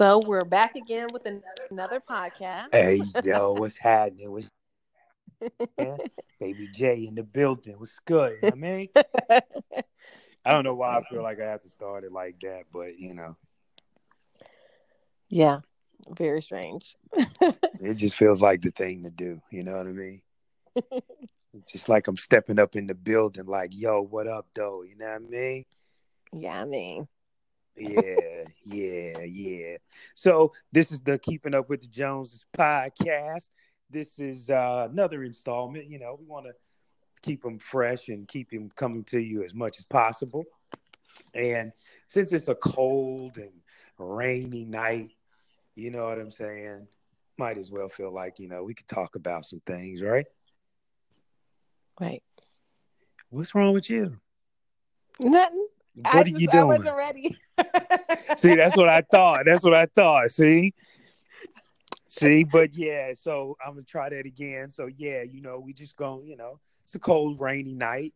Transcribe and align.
So 0.00 0.18
we're 0.26 0.46
back 0.46 0.76
again 0.76 1.08
with 1.12 1.26
another, 1.26 1.44
another 1.70 2.00
podcast. 2.00 2.68
Hey, 2.72 3.02
yo, 3.22 3.52
what's 3.52 3.76
happening? 3.76 4.32
What's 4.32 4.48
yeah, 5.78 5.98
Baby 6.40 6.68
J 6.72 7.04
in 7.06 7.16
the 7.16 7.22
building. 7.22 7.74
What's 7.76 7.98
good? 8.06 8.38
You 8.40 8.48
know 8.48 8.48
what 8.48 8.52
I 8.54 8.56
mean, 8.56 8.88
I 10.46 10.52
don't 10.52 10.64
know 10.64 10.74
why 10.74 10.96
I 10.96 11.02
feel 11.02 11.22
like 11.22 11.38
I 11.38 11.50
have 11.50 11.60
to 11.64 11.68
start 11.68 12.04
it 12.04 12.12
like 12.12 12.40
that, 12.40 12.62
but 12.72 12.98
you 12.98 13.12
know, 13.12 13.36
yeah, 15.28 15.58
very 16.08 16.40
strange. 16.40 16.96
it 17.12 17.96
just 17.96 18.16
feels 18.16 18.40
like 18.40 18.62
the 18.62 18.70
thing 18.70 19.02
to 19.02 19.10
do. 19.10 19.42
You 19.50 19.64
know 19.64 19.76
what 19.76 19.86
I 19.86 19.90
mean? 19.90 20.22
just 21.70 21.90
like 21.90 22.08
I'm 22.08 22.16
stepping 22.16 22.58
up 22.58 22.74
in 22.74 22.86
the 22.86 22.94
building, 22.94 23.44
like, 23.44 23.72
yo, 23.74 24.00
what 24.00 24.26
up, 24.26 24.46
though? 24.54 24.82
You 24.82 24.96
know 24.96 25.04
what 25.04 25.16
I 25.16 25.18
mean? 25.18 25.64
Yeah, 26.32 26.62
I 26.62 26.64
mean, 26.64 27.06
yeah, 27.80 28.44
yeah, 28.64 29.20
yeah. 29.22 29.76
So 30.14 30.52
this 30.72 30.92
is 30.92 31.00
the 31.00 31.18
Keeping 31.18 31.54
Up 31.54 31.68
with 31.68 31.80
the 31.80 31.88
Joneses 31.88 32.44
podcast. 32.56 33.48
This 33.88 34.18
is 34.18 34.50
uh, 34.50 34.88
another 34.90 35.24
installment. 35.24 35.86
You 35.86 35.98
know, 35.98 36.16
we 36.18 36.26
want 36.26 36.46
to 36.46 36.52
keep 37.22 37.42
them 37.42 37.58
fresh 37.58 38.08
and 38.08 38.28
keep 38.28 38.50
them 38.50 38.70
coming 38.76 39.04
to 39.04 39.20
you 39.20 39.42
as 39.42 39.54
much 39.54 39.78
as 39.78 39.84
possible. 39.84 40.44
And 41.34 41.72
since 42.08 42.32
it's 42.32 42.48
a 42.48 42.54
cold 42.54 43.38
and 43.38 43.52
rainy 43.98 44.64
night, 44.64 45.10
you 45.74 45.90
know 45.90 46.04
what 46.04 46.18
I'm 46.18 46.30
saying? 46.30 46.86
Might 47.38 47.58
as 47.58 47.70
well 47.70 47.88
feel 47.88 48.12
like 48.12 48.38
you 48.38 48.48
know 48.48 48.62
we 48.62 48.74
could 48.74 48.88
talk 48.88 49.16
about 49.16 49.46
some 49.46 49.62
things, 49.66 50.02
right? 50.02 50.26
Right. 51.98 52.22
What's 53.30 53.54
wrong 53.54 53.72
with 53.72 53.88
you? 53.88 54.18
Nothing. 55.18 55.66
What 56.02 56.14
I 56.14 56.20
are 56.20 56.24
just, 56.24 56.40
you 56.40 56.48
I 56.48 56.52
doing? 56.52 56.66
wasn't 56.68 56.96
ready. 56.96 57.38
See, 58.36 58.54
that's 58.54 58.76
what 58.76 58.88
I 58.88 59.02
thought. 59.02 59.44
That's 59.44 59.62
what 59.62 59.74
I 59.74 59.86
thought. 59.86 60.30
See? 60.30 60.74
See, 62.08 62.44
but 62.44 62.74
yeah, 62.74 63.12
so 63.16 63.56
I'm 63.64 63.74
gonna 63.74 63.82
try 63.82 64.08
that 64.08 64.26
again. 64.26 64.70
So 64.70 64.88
yeah, 64.96 65.22
you 65.22 65.40
know, 65.40 65.60
we 65.60 65.72
just 65.72 65.96
go, 65.96 66.22
you 66.24 66.36
know, 66.36 66.58
it's 66.84 66.94
a 66.94 66.98
cold, 66.98 67.40
rainy 67.40 67.74
night. 67.74 68.14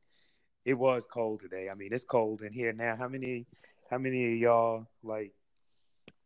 It 0.65 0.75
was 0.75 1.07
cold 1.11 1.41
today. 1.41 1.69
I 1.71 1.75
mean, 1.75 1.91
it's 1.93 2.05
cold 2.05 2.43
in 2.43 2.53
here 2.53 2.73
now. 2.73 2.97
How 2.97 3.09
many 3.09 3.47
how 3.91 3.99
many 3.99 4.33
of 4.33 4.39
y'all 4.39 4.87
like 5.03 5.33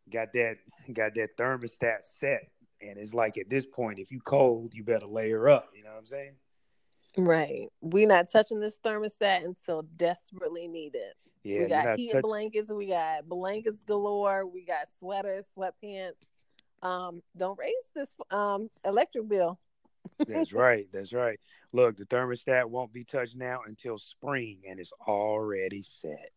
got 0.09 0.33
that 0.33 0.57
got 0.93 1.13
that 1.15 1.37
thermostat 1.37 2.03
set? 2.03 2.49
And 2.81 2.97
it's 2.97 3.13
like 3.13 3.37
at 3.37 3.49
this 3.49 3.65
point, 3.65 3.99
if 3.99 4.11
you 4.11 4.19
cold, 4.21 4.73
you 4.73 4.83
better 4.83 5.05
layer 5.05 5.49
up. 5.49 5.69
You 5.75 5.83
know 5.83 5.91
what 5.91 5.99
I'm 5.99 6.05
saying? 6.05 6.33
right. 7.17 7.67
We're 7.81 8.07
not 8.07 8.29
touching 8.31 8.59
this 8.59 8.79
thermostat 8.83 9.45
until 9.45 9.83
desperately 9.97 10.67
needed. 10.67 11.13
Yeah, 11.43 11.61
we 11.61 11.67
got 11.67 11.97
heated 11.97 12.13
touch- 12.13 12.21
blankets. 12.23 12.71
We 12.71 12.87
got 12.87 13.27
blankets 13.27 13.81
galore. 13.87 14.45
We 14.45 14.65
got 14.65 14.87
sweaters, 14.99 15.45
sweatpants. 15.57 16.13
Um, 16.81 17.21
don't 17.35 17.59
raise 17.59 17.73
this 17.93 18.09
um 18.31 18.69
electric 18.85 19.27
bill. 19.27 19.59
That's 20.27 20.53
right. 20.53 20.87
That's 20.91 21.13
right. 21.13 21.39
Look, 21.71 21.97
the 21.97 22.05
thermostat 22.05 22.65
won't 22.65 22.93
be 22.93 23.03
touched 23.03 23.35
now 23.35 23.61
until 23.67 23.97
spring, 23.97 24.59
and 24.67 24.79
it's 24.79 24.93
already 25.07 25.83
set. 25.83 26.31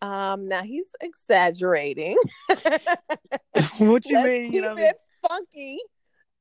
Um, 0.00 0.48
now 0.48 0.62
he's 0.62 0.86
exaggerating. 1.00 2.16
what 2.48 4.04
you 4.06 4.14
let's 4.14 4.26
mean? 4.26 4.44
keep 4.44 4.54
You 4.54 4.62
know, 4.62 4.74
what 4.74 4.78
I 4.78 4.88
it 4.88 5.00
funky, 5.26 5.78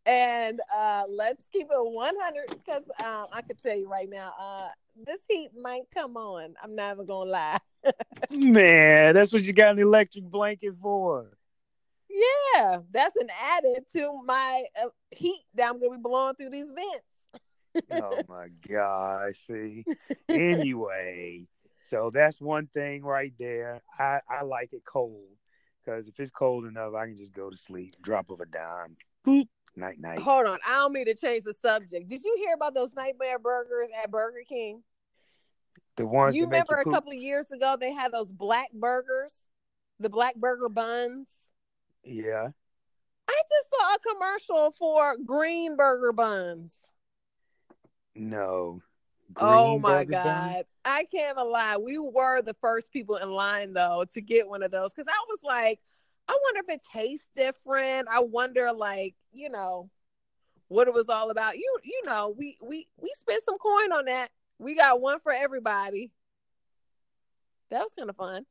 and 0.05 0.59
uh, 0.75 1.03
let's 1.09 1.47
keep 1.49 1.67
it 1.71 1.77
one 1.77 2.15
hundred. 2.19 2.49
Because 2.49 2.83
um, 3.03 3.27
I 3.31 3.41
could 3.41 3.61
tell 3.61 3.75
you 3.75 3.89
right 3.89 4.09
now, 4.09 4.33
uh, 4.39 4.67
this 5.05 5.19
heat 5.29 5.51
might 5.59 5.83
come 5.93 6.17
on. 6.17 6.55
I'm 6.61 6.75
never 6.75 7.03
gonna 7.03 7.29
lie. 7.29 7.59
man, 8.31 9.13
that's 9.13 9.31
what 9.31 9.43
you 9.43 9.53
got 9.53 9.71
an 9.71 9.79
electric 9.79 10.25
blanket 10.25 10.73
for. 10.81 11.37
Yeah, 12.09 12.79
that's 12.91 13.15
an 13.17 13.29
added 13.41 13.85
to 13.93 14.21
my 14.25 14.63
uh, 14.81 14.89
heat 15.11 15.43
that 15.55 15.69
I'm 15.69 15.79
gonna 15.79 15.97
be 15.97 16.01
blowing 16.01 16.35
through 16.35 16.49
these 16.49 16.71
vents. 16.71 17.85
oh 17.91 18.21
my 18.27 18.47
gosh! 18.67 19.45
See, 19.45 19.85
anyway, 20.29 21.47
so 21.89 22.09
that's 22.13 22.41
one 22.41 22.67
thing 22.73 23.03
right 23.03 23.33
there. 23.37 23.81
I 23.99 24.19
I 24.29 24.43
like 24.43 24.73
it 24.73 24.83
cold 24.85 25.27
because 25.83 26.07
if 26.07 26.19
it's 26.19 26.31
cold 26.31 26.65
enough, 26.65 26.93
I 26.95 27.05
can 27.05 27.17
just 27.17 27.33
go 27.33 27.49
to 27.49 27.57
sleep, 27.57 27.95
drop 28.01 28.29
of 28.31 28.39
a 28.39 28.45
dime, 28.45 28.97
boop, 29.25 29.47
night 29.75 29.99
night. 29.99 30.19
Hold 30.19 30.47
on, 30.47 30.59
I 30.67 30.75
don't 30.75 30.93
mean 30.93 31.05
to 31.05 31.15
change 31.15 31.43
the 31.43 31.53
subject. 31.53 32.09
Did 32.09 32.23
you 32.23 32.35
hear 32.37 32.55
about 32.55 32.73
those 32.73 32.93
nightmare 32.95 33.37
burgers 33.37 33.89
at 34.03 34.09
Burger 34.09 34.43
King? 34.47 34.81
The 35.97 36.05
ones 36.05 36.35
you 36.35 36.43
remember 36.43 36.75
a 36.75 36.83
couple 36.85 37.11
of 37.11 37.17
years 37.17 37.51
ago 37.51 37.75
they 37.79 37.91
had 37.91 38.11
those 38.11 38.31
black 38.31 38.71
burgers, 38.71 39.43
the 39.99 40.09
black 40.09 40.35
burger 40.35 40.69
buns. 40.69 41.27
Yeah. 42.03 42.49
I 43.27 43.41
just 43.49 43.69
saw 43.69 43.95
a 43.95 44.13
commercial 44.13 44.75
for 44.77 45.17
green 45.17 45.75
burger 45.75 46.13
buns. 46.13 46.71
No. 48.15 48.81
oh 49.35 49.79
my 49.79 50.05
god. 50.05 50.23
bun? 50.23 50.63
I 50.85 51.05
can't 51.05 51.35
lie. 51.37 51.77
We 51.77 51.97
were 51.97 52.41
the 52.41 52.55
first 52.61 52.93
people 52.93 53.17
in 53.17 53.29
line 53.29 53.73
though 53.73 54.05
to 54.13 54.21
get 54.21 54.47
one 54.47 54.63
of 54.63 54.71
those 54.71 54.93
because 54.93 55.11
I 55.11 55.25
was 55.27 55.39
like, 55.43 55.79
I 56.27 56.37
wonder 56.43 56.59
if 56.59 56.75
it 56.75 56.85
tastes 56.93 57.27
different. 57.35 58.07
I 58.07 58.19
wonder 58.19 58.71
like, 58.71 59.15
you 59.33 59.49
know, 59.49 59.89
what 60.67 60.87
it 60.87 60.93
was 60.93 61.09
all 61.09 61.31
about. 61.31 61.57
You 61.57 61.77
you 61.83 62.01
know, 62.05 62.33
we 62.37 62.57
we 62.61 62.87
we 62.97 63.11
spent 63.15 63.43
some 63.43 63.57
coin 63.57 63.91
on 63.91 64.05
that. 64.05 64.29
We 64.59 64.75
got 64.75 65.01
one 65.01 65.19
for 65.19 65.31
everybody. 65.31 66.11
That 67.69 67.81
was 67.81 67.93
kind 67.97 68.09
of 68.09 68.15
fun. 68.15 68.45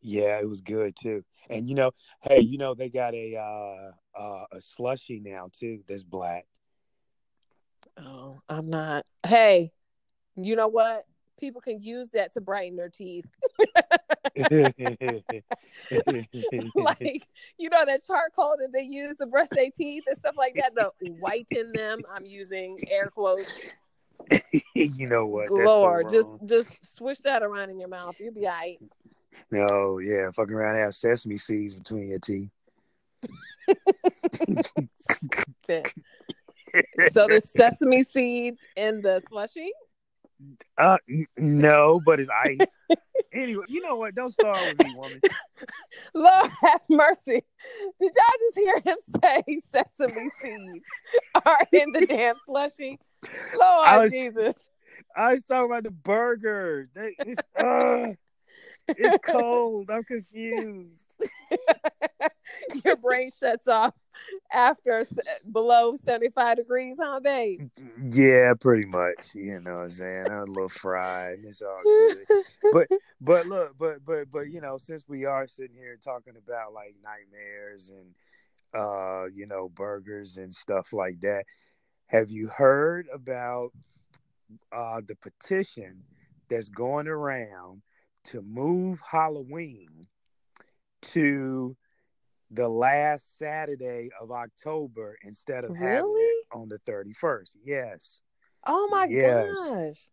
Yeah, 0.00 0.38
it 0.38 0.48
was 0.48 0.60
good 0.60 0.94
too. 0.96 1.24
And 1.50 1.68
you 1.68 1.74
know, 1.74 1.90
hey, 2.22 2.40
you 2.40 2.58
know 2.58 2.74
they 2.74 2.88
got 2.88 3.14
a 3.14 3.36
uh 3.36 4.20
uh 4.20 4.44
a 4.52 4.60
slushy 4.60 5.20
now 5.20 5.48
too 5.52 5.80
that's 5.88 6.04
black. 6.04 6.46
Oh, 7.98 8.40
I'm 8.48 8.68
not. 8.68 9.04
Hey, 9.26 9.72
you 10.36 10.56
know 10.56 10.68
what? 10.68 11.06
People 11.40 11.60
can 11.60 11.80
use 11.80 12.08
that 12.10 12.32
to 12.34 12.40
brighten 12.40 12.76
their 12.76 12.88
teeth. 12.88 13.26
like, 16.74 17.26
you 17.58 17.68
know, 17.70 17.84
that 17.84 18.06
charcoal 18.06 18.56
that 18.58 18.70
they 18.72 18.82
use 18.82 19.16
to 19.16 19.26
brush 19.26 19.48
their 19.50 19.70
teeth 19.70 20.04
and 20.06 20.16
stuff 20.16 20.36
like 20.36 20.54
that, 20.54 20.74
to 20.76 20.92
whiten 21.12 21.72
them. 21.72 22.02
I'm 22.14 22.26
using 22.26 22.78
air 22.90 23.08
quotes. 23.08 23.60
you 24.74 25.06
know 25.08 25.26
what? 25.26 25.48
That's 25.54 25.70
so 25.70 25.82
Lord, 25.82 26.10
just 26.10 26.28
just 26.44 26.96
swish 26.96 27.18
that 27.18 27.42
around 27.42 27.70
in 27.70 27.78
your 27.78 27.88
mouth. 27.88 28.16
You'll 28.18 28.34
be 28.34 28.46
all 28.46 28.52
right. 28.52 28.78
No, 29.50 29.98
yeah, 29.98 30.30
fucking 30.34 30.54
around 30.54 30.76
and 30.76 30.84
have 30.84 30.94
sesame 30.94 31.36
seeds 31.36 31.74
between 31.74 32.08
your 32.08 32.18
teeth. 32.18 32.50
So 37.10 37.28
there's 37.28 37.50
sesame 37.50 38.02
seeds 38.02 38.60
in 38.76 39.00
the 39.00 39.22
slushy. 39.28 39.72
Uh, 40.76 40.98
n- 41.08 41.26
no, 41.38 41.98
but 42.04 42.20
it's 42.20 42.28
ice. 42.28 42.58
anyway, 43.32 43.64
you 43.68 43.80
know 43.80 43.96
what? 43.96 44.14
Don't 44.14 44.28
start 44.28 44.68
with 44.68 44.78
me, 44.78 44.90
woman. 44.94 45.22
Lord 46.14 46.50
have 46.60 46.82
mercy. 46.90 47.42
Did 47.98 48.12
y'all 48.14 48.38
just 48.40 48.56
hear 48.56 48.82
him 48.84 48.98
say 49.22 49.60
sesame 49.72 50.28
seeds 50.42 50.84
are 51.42 51.66
in 51.72 51.92
the 51.92 52.04
damn 52.06 52.34
slushy? 52.44 52.98
Lord 53.58 53.88
I 53.88 53.98
was- 53.98 54.10
Jesus. 54.12 54.54
I 55.16 55.32
was 55.32 55.42
talking 55.42 55.70
about 55.70 55.84
the 55.84 55.90
burger. 55.90 56.88
They, 56.94 57.14
it's, 57.18 57.40
uh, 57.58 58.12
it's 58.88 59.18
cold. 59.24 59.90
I'm 59.90 60.04
confused. 60.04 61.00
Your 62.84 62.96
brain 62.96 63.30
shuts 63.38 63.66
off 63.66 63.94
after 64.52 65.06
below 65.50 65.96
75 65.96 66.56
degrees, 66.58 66.96
huh, 67.00 67.20
babe? 67.20 67.70
Yeah, 68.10 68.54
pretty 68.60 68.86
much. 68.86 69.34
You 69.34 69.60
know 69.60 69.74
what 69.74 69.82
I'm 69.82 69.90
saying? 69.90 70.30
I'm 70.30 70.38
a 70.38 70.44
little 70.44 70.68
fried. 70.68 71.40
It's 71.44 71.62
all 71.62 71.80
good. 71.82 72.26
but 72.72 72.88
but 73.20 73.46
look, 73.46 73.76
but 73.78 74.04
but 74.04 74.30
but 74.30 74.50
you 74.50 74.60
know, 74.60 74.78
since 74.78 75.08
we 75.08 75.24
are 75.24 75.46
sitting 75.46 75.76
here 75.76 75.98
talking 76.02 76.34
about 76.36 76.72
like 76.72 76.94
nightmares 77.02 77.90
and 77.90 78.14
uh, 78.74 79.26
you 79.26 79.46
know, 79.46 79.68
burgers 79.68 80.36
and 80.36 80.52
stuff 80.52 80.92
like 80.92 81.20
that, 81.20 81.44
have 82.06 82.30
you 82.30 82.48
heard 82.48 83.08
about 83.12 83.72
uh 84.72 85.00
the 85.06 85.16
petition 85.16 86.02
that's 86.48 86.68
going 86.68 87.08
around 87.08 87.82
to 88.24 88.42
move 88.42 89.00
Halloween 89.08 90.06
to 91.02 91.76
the 92.50 92.68
last 92.68 93.38
Saturday 93.38 94.10
of 94.20 94.30
October 94.30 95.16
instead 95.22 95.64
of 95.64 95.76
having 95.76 96.14
it 96.16 96.46
on 96.52 96.68
the 96.68 96.78
31st? 96.90 97.50
Yes 97.64 98.22
Oh 98.66 98.88
my 98.90 99.06
Yes. 99.08 99.68
gosh. 99.68 100.08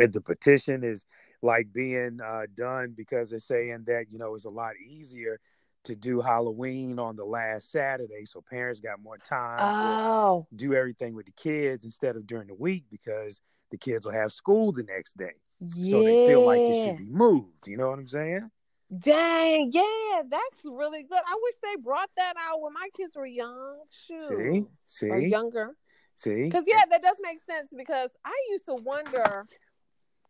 and 0.00 0.12
the 0.12 0.20
petition 0.20 0.84
is 0.84 1.04
like 1.42 1.72
being 1.72 2.20
uh, 2.24 2.42
done 2.56 2.94
because 2.96 3.30
they're 3.30 3.38
saying 3.38 3.84
that 3.86 4.06
you 4.10 4.18
know 4.18 4.34
it's 4.34 4.44
a 4.44 4.50
lot 4.50 4.72
easier 4.76 5.40
to 5.84 5.94
do 5.96 6.20
Halloween 6.20 6.98
on 6.98 7.16
the 7.16 7.24
last 7.24 7.70
Saturday, 7.70 8.24
so 8.24 8.40
parents 8.40 8.80
got 8.80 9.00
more 9.02 9.18
time 9.18 9.58
Oh, 9.60 10.46
to 10.50 10.56
do 10.56 10.74
everything 10.74 11.14
with 11.14 11.26
the 11.26 11.32
kids 11.32 11.84
instead 11.84 12.16
of 12.16 12.26
during 12.26 12.48
the 12.48 12.54
week 12.54 12.84
because 12.90 13.40
the 13.70 13.76
kids 13.78 14.06
will 14.06 14.12
have 14.12 14.32
school 14.32 14.72
the 14.72 14.82
next 14.84 15.16
day, 15.16 15.32
yeah. 15.60 15.92
so 15.96 16.02
they 16.02 16.26
feel 16.26 16.44
like 16.46 16.60
it 16.60 16.84
should 16.88 16.98
be 16.98 17.10
moved. 17.12 17.66
You 17.66 17.76
know 17.78 17.88
what 17.90 17.98
I'm 17.98 18.06
saying? 18.06 18.50
Dang, 18.98 19.70
yeah, 19.72 20.22
that's 20.28 20.60
really 20.64 21.02
good. 21.02 21.18
I 21.26 21.38
wish 21.42 21.54
they 21.62 21.80
brought 21.82 22.10
that 22.18 22.34
out 22.38 22.60
when 22.60 22.74
my 22.74 22.88
kids 22.94 23.16
were 23.16 23.24
young. 23.26 23.78
Shoot. 24.06 24.66
See, 24.86 25.08
Or 25.08 25.18
see, 25.20 25.26
younger. 25.28 25.74
see. 26.16 26.44
Because 26.44 26.64
yeah, 26.66 26.82
that 26.90 27.02
does 27.02 27.16
make 27.22 27.40
sense 27.42 27.68
because 27.74 28.10
I 28.24 28.34
used 28.50 28.66
to 28.66 28.74
wonder 28.74 29.46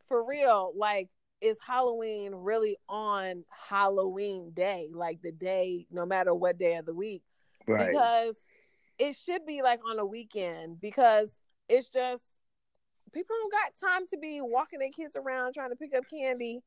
for 0.07 0.25
real, 0.25 0.73
like, 0.77 1.09
is 1.43 1.59
Halloween 1.67 2.35
really 2.35 2.77
on 2.89 3.45
Halloween 3.51 4.53
day? 4.55 4.89
Like 4.95 5.21
the 5.23 5.33
day, 5.33 5.87
no 5.91 6.07
matter 6.07 6.33
what 6.33 6.59
day 6.59 6.77
of 6.77 6.87
the 6.87 6.95
week. 6.95 7.23
right. 7.67 7.91
Because 7.91 8.37
it 8.99 9.17
should 9.17 9.45
be 9.45 9.63
like 9.63 9.81
on 9.87 9.99
a 9.99 10.07
weekend 10.07 10.81
because 10.81 11.41
it's 11.69 11.89
just 11.89 12.27
people 13.13 13.35
don't 13.41 13.53
got 13.53 13.91
time 13.91 14.07
to 14.07 14.19
be 14.19 14.41
walking 14.41 14.79
their 14.79 14.91
kids 14.91 15.17
around 15.17 15.55
trying 15.55 15.71
to 15.71 15.77
pick 15.77 15.95
up 15.95 16.05
candy 16.09 16.61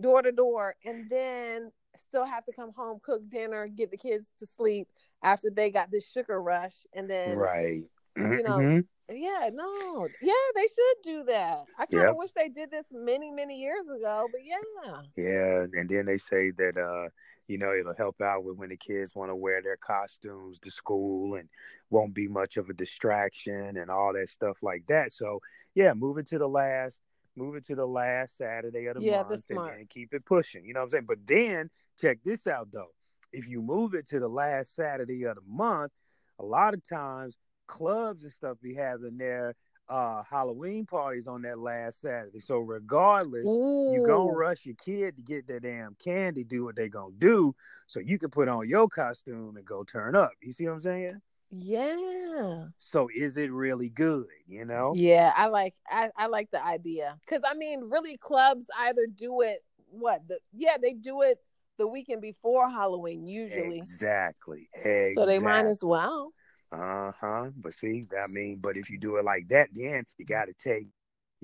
door 0.00 0.22
to 0.22 0.32
door 0.32 0.74
and 0.84 1.08
then 1.10 1.70
still 1.96 2.24
have 2.24 2.44
to 2.46 2.52
come 2.52 2.72
home, 2.74 2.98
cook 3.02 3.28
dinner, 3.28 3.68
get 3.68 3.90
the 3.90 3.96
kids 3.96 4.26
to 4.38 4.46
sleep 4.46 4.88
after 5.22 5.50
they 5.50 5.70
got 5.70 5.90
this 5.90 6.10
sugar 6.10 6.40
rush 6.42 6.74
and 6.94 7.08
then 7.08 7.36
right. 7.36 7.82
You 8.16 8.42
know, 8.42 8.58
Mhm. 8.58 8.86
yeah, 9.10 9.50
no. 9.52 10.08
Yeah, 10.20 10.32
they 10.54 10.66
should 10.66 11.02
do 11.02 11.24
that. 11.24 11.66
I 11.78 11.86
kind 11.86 12.08
of 12.10 12.16
Yep. 12.16 12.16
wish 12.16 12.32
they 12.32 12.48
did 12.48 12.70
this 12.70 12.86
many, 12.90 13.30
many 13.30 13.60
years 13.60 13.86
ago, 13.88 14.28
but 14.30 14.40
yeah. 14.44 15.02
Yeah, 15.16 15.66
and 15.72 15.88
then 15.88 16.06
they 16.06 16.16
say 16.18 16.50
that 16.52 16.76
uh, 16.76 17.08
you 17.46 17.58
know, 17.58 17.72
it'll 17.74 17.94
help 17.94 18.20
out 18.22 18.44
with 18.44 18.56
when 18.56 18.70
the 18.70 18.76
kids 18.76 19.14
want 19.14 19.30
to 19.30 19.36
wear 19.36 19.60
their 19.62 19.76
costumes 19.76 20.58
to 20.60 20.70
school 20.70 21.34
and 21.34 21.48
won't 21.90 22.14
be 22.14 22.26
much 22.26 22.56
of 22.56 22.70
a 22.70 22.72
distraction 22.72 23.76
and 23.76 23.90
all 23.90 24.12
that 24.14 24.28
stuff 24.30 24.62
like 24.62 24.86
that. 24.88 25.12
So 25.12 25.40
yeah, 25.74 25.92
move 25.92 26.18
it 26.18 26.26
to 26.28 26.38
the 26.38 26.48
last, 26.48 27.00
move 27.36 27.56
it 27.56 27.64
to 27.66 27.74
the 27.74 27.86
last 27.86 28.36
Saturday 28.38 28.86
of 28.86 28.94
the 28.94 29.00
Yeah, 29.00 29.22
month 29.24 29.44
and 29.50 29.58
then 29.66 29.86
keep 29.88 30.14
it 30.14 30.24
pushing. 30.24 30.64
You 30.64 30.74
know 30.74 30.80
what 30.80 30.84
I'm 30.84 30.90
saying? 30.90 31.04
But 31.06 31.26
then 31.26 31.70
check 32.00 32.18
this 32.24 32.46
out 32.46 32.68
though. 32.72 32.90
If 33.32 33.48
you 33.48 33.60
move 33.60 33.94
it 33.94 34.06
to 34.08 34.20
the 34.20 34.28
last 34.28 34.74
Saturday 34.74 35.24
of 35.24 35.34
the 35.36 35.42
month, 35.46 35.92
a 36.38 36.44
lot 36.44 36.74
of 36.74 36.86
times 36.88 37.36
clubs 37.66 38.24
and 38.24 38.32
stuff 38.32 38.58
be 38.62 38.74
having 38.74 39.18
their 39.18 39.54
uh 39.88 40.22
Halloween 40.28 40.86
parties 40.86 41.26
on 41.26 41.42
that 41.42 41.58
last 41.58 42.00
Saturday. 42.00 42.40
So 42.40 42.58
regardless, 42.58 43.46
you 43.46 44.02
gonna 44.06 44.32
rush 44.32 44.64
your 44.64 44.76
kid 44.76 45.16
to 45.16 45.22
get 45.22 45.46
their 45.46 45.60
damn 45.60 45.94
candy, 46.02 46.44
do 46.44 46.64
what 46.64 46.76
they 46.76 46.88
gonna 46.88 47.14
do, 47.18 47.54
so 47.86 48.00
you 48.00 48.18
can 48.18 48.30
put 48.30 48.48
on 48.48 48.68
your 48.68 48.88
costume 48.88 49.56
and 49.56 49.64
go 49.64 49.84
turn 49.84 50.16
up. 50.16 50.32
You 50.42 50.52
see 50.52 50.66
what 50.66 50.74
I'm 50.74 50.80
saying? 50.80 51.20
Yeah. 51.50 52.64
So 52.78 53.08
is 53.14 53.36
it 53.36 53.52
really 53.52 53.88
good? 53.88 54.26
You 54.46 54.64
know? 54.64 54.94
Yeah, 54.96 55.32
I 55.36 55.46
like 55.46 55.74
I, 55.88 56.10
I 56.16 56.26
like 56.26 56.50
the 56.50 56.64
idea. 56.64 57.16
Cause 57.28 57.40
I 57.44 57.54
mean, 57.54 57.82
really 57.90 58.16
clubs 58.16 58.66
either 58.78 59.06
do 59.14 59.42
it 59.42 59.62
what 59.90 60.26
the 60.26 60.38
yeah, 60.52 60.76
they 60.80 60.94
do 60.94 61.22
it 61.22 61.38
the 61.76 61.86
weekend 61.86 62.22
before 62.22 62.68
Halloween 62.68 63.26
usually. 63.26 63.78
Exactly. 63.78 64.68
Exactly. 64.74 65.14
So 65.14 65.26
they 65.26 65.38
might 65.38 65.66
as 65.66 65.82
well. 65.84 66.32
Uh 66.74 67.12
huh. 67.20 67.50
But 67.56 67.72
see, 67.72 68.02
I 68.22 68.26
mean, 68.26 68.58
but 68.60 68.76
if 68.76 68.90
you 68.90 68.98
do 68.98 69.16
it 69.16 69.24
like 69.24 69.48
that, 69.48 69.68
then 69.72 70.04
you 70.18 70.24
got 70.24 70.46
to 70.46 70.54
take 70.54 70.88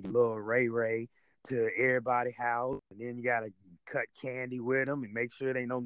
little 0.02 0.40
Ray 0.40 0.68
Ray 0.68 1.08
to 1.48 1.68
everybody 1.78 2.32
house, 2.32 2.80
and 2.90 3.00
then 3.00 3.16
you 3.16 3.22
got 3.22 3.40
to 3.40 3.52
cut 3.86 4.06
candy 4.20 4.60
with 4.60 4.86
them 4.86 5.04
and 5.04 5.12
make 5.12 5.32
sure 5.32 5.52
they 5.52 5.66
know 5.66 5.84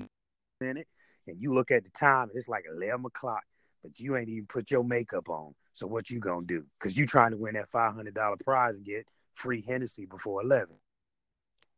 in 0.61 0.76
it. 0.79 0.88
And 1.26 1.41
you 1.41 1.55
look 1.55 1.70
at 1.70 1.85
the 1.85 1.91
time, 1.91 2.31
it's 2.35 2.49
like 2.49 2.64
eleven 2.70 3.05
o'clock, 3.06 3.43
but 3.82 3.99
you 3.99 4.17
ain't 4.17 4.29
even 4.29 4.46
put 4.46 4.70
your 4.70 4.85
makeup 4.85 5.29
on. 5.29 5.55
So 5.75 5.87
what 5.87 6.08
you 6.08 6.20
gonna 6.20 6.47
do? 6.47 6.64
Because 6.79 6.97
you 6.97 7.06
trying 7.06 7.32
to 7.32 7.37
win 7.37 7.55
that 7.55 7.70
five 7.70 7.94
hundred 7.94 8.14
dollar 8.14 8.37
prize 8.43 8.76
and 8.76 8.85
get 8.85 9.06
free 9.35 9.62
Hennessy 9.67 10.06
before 10.06 10.43
eleven. 10.43 10.76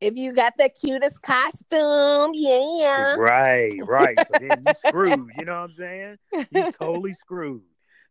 If 0.01 0.17
you 0.17 0.35
got 0.35 0.55
the 0.59 0.69
cutest 0.69 1.23
costume, 1.23 2.33
yeah. 2.35 3.15
Right, 3.17 3.79
right. 3.87 4.19
So 4.27 4.35
then 4.39 4.63
you 4.67 4.75
screwed. 4.87 5.31
You 5.39 5.47
know 5.47 5.55
what 5.55 5.71
I'm 5.71 5.73
saying? 5.73 6.19
You 6.51 6.71
totally 6.79 7.15
screwed. 7.15 7.63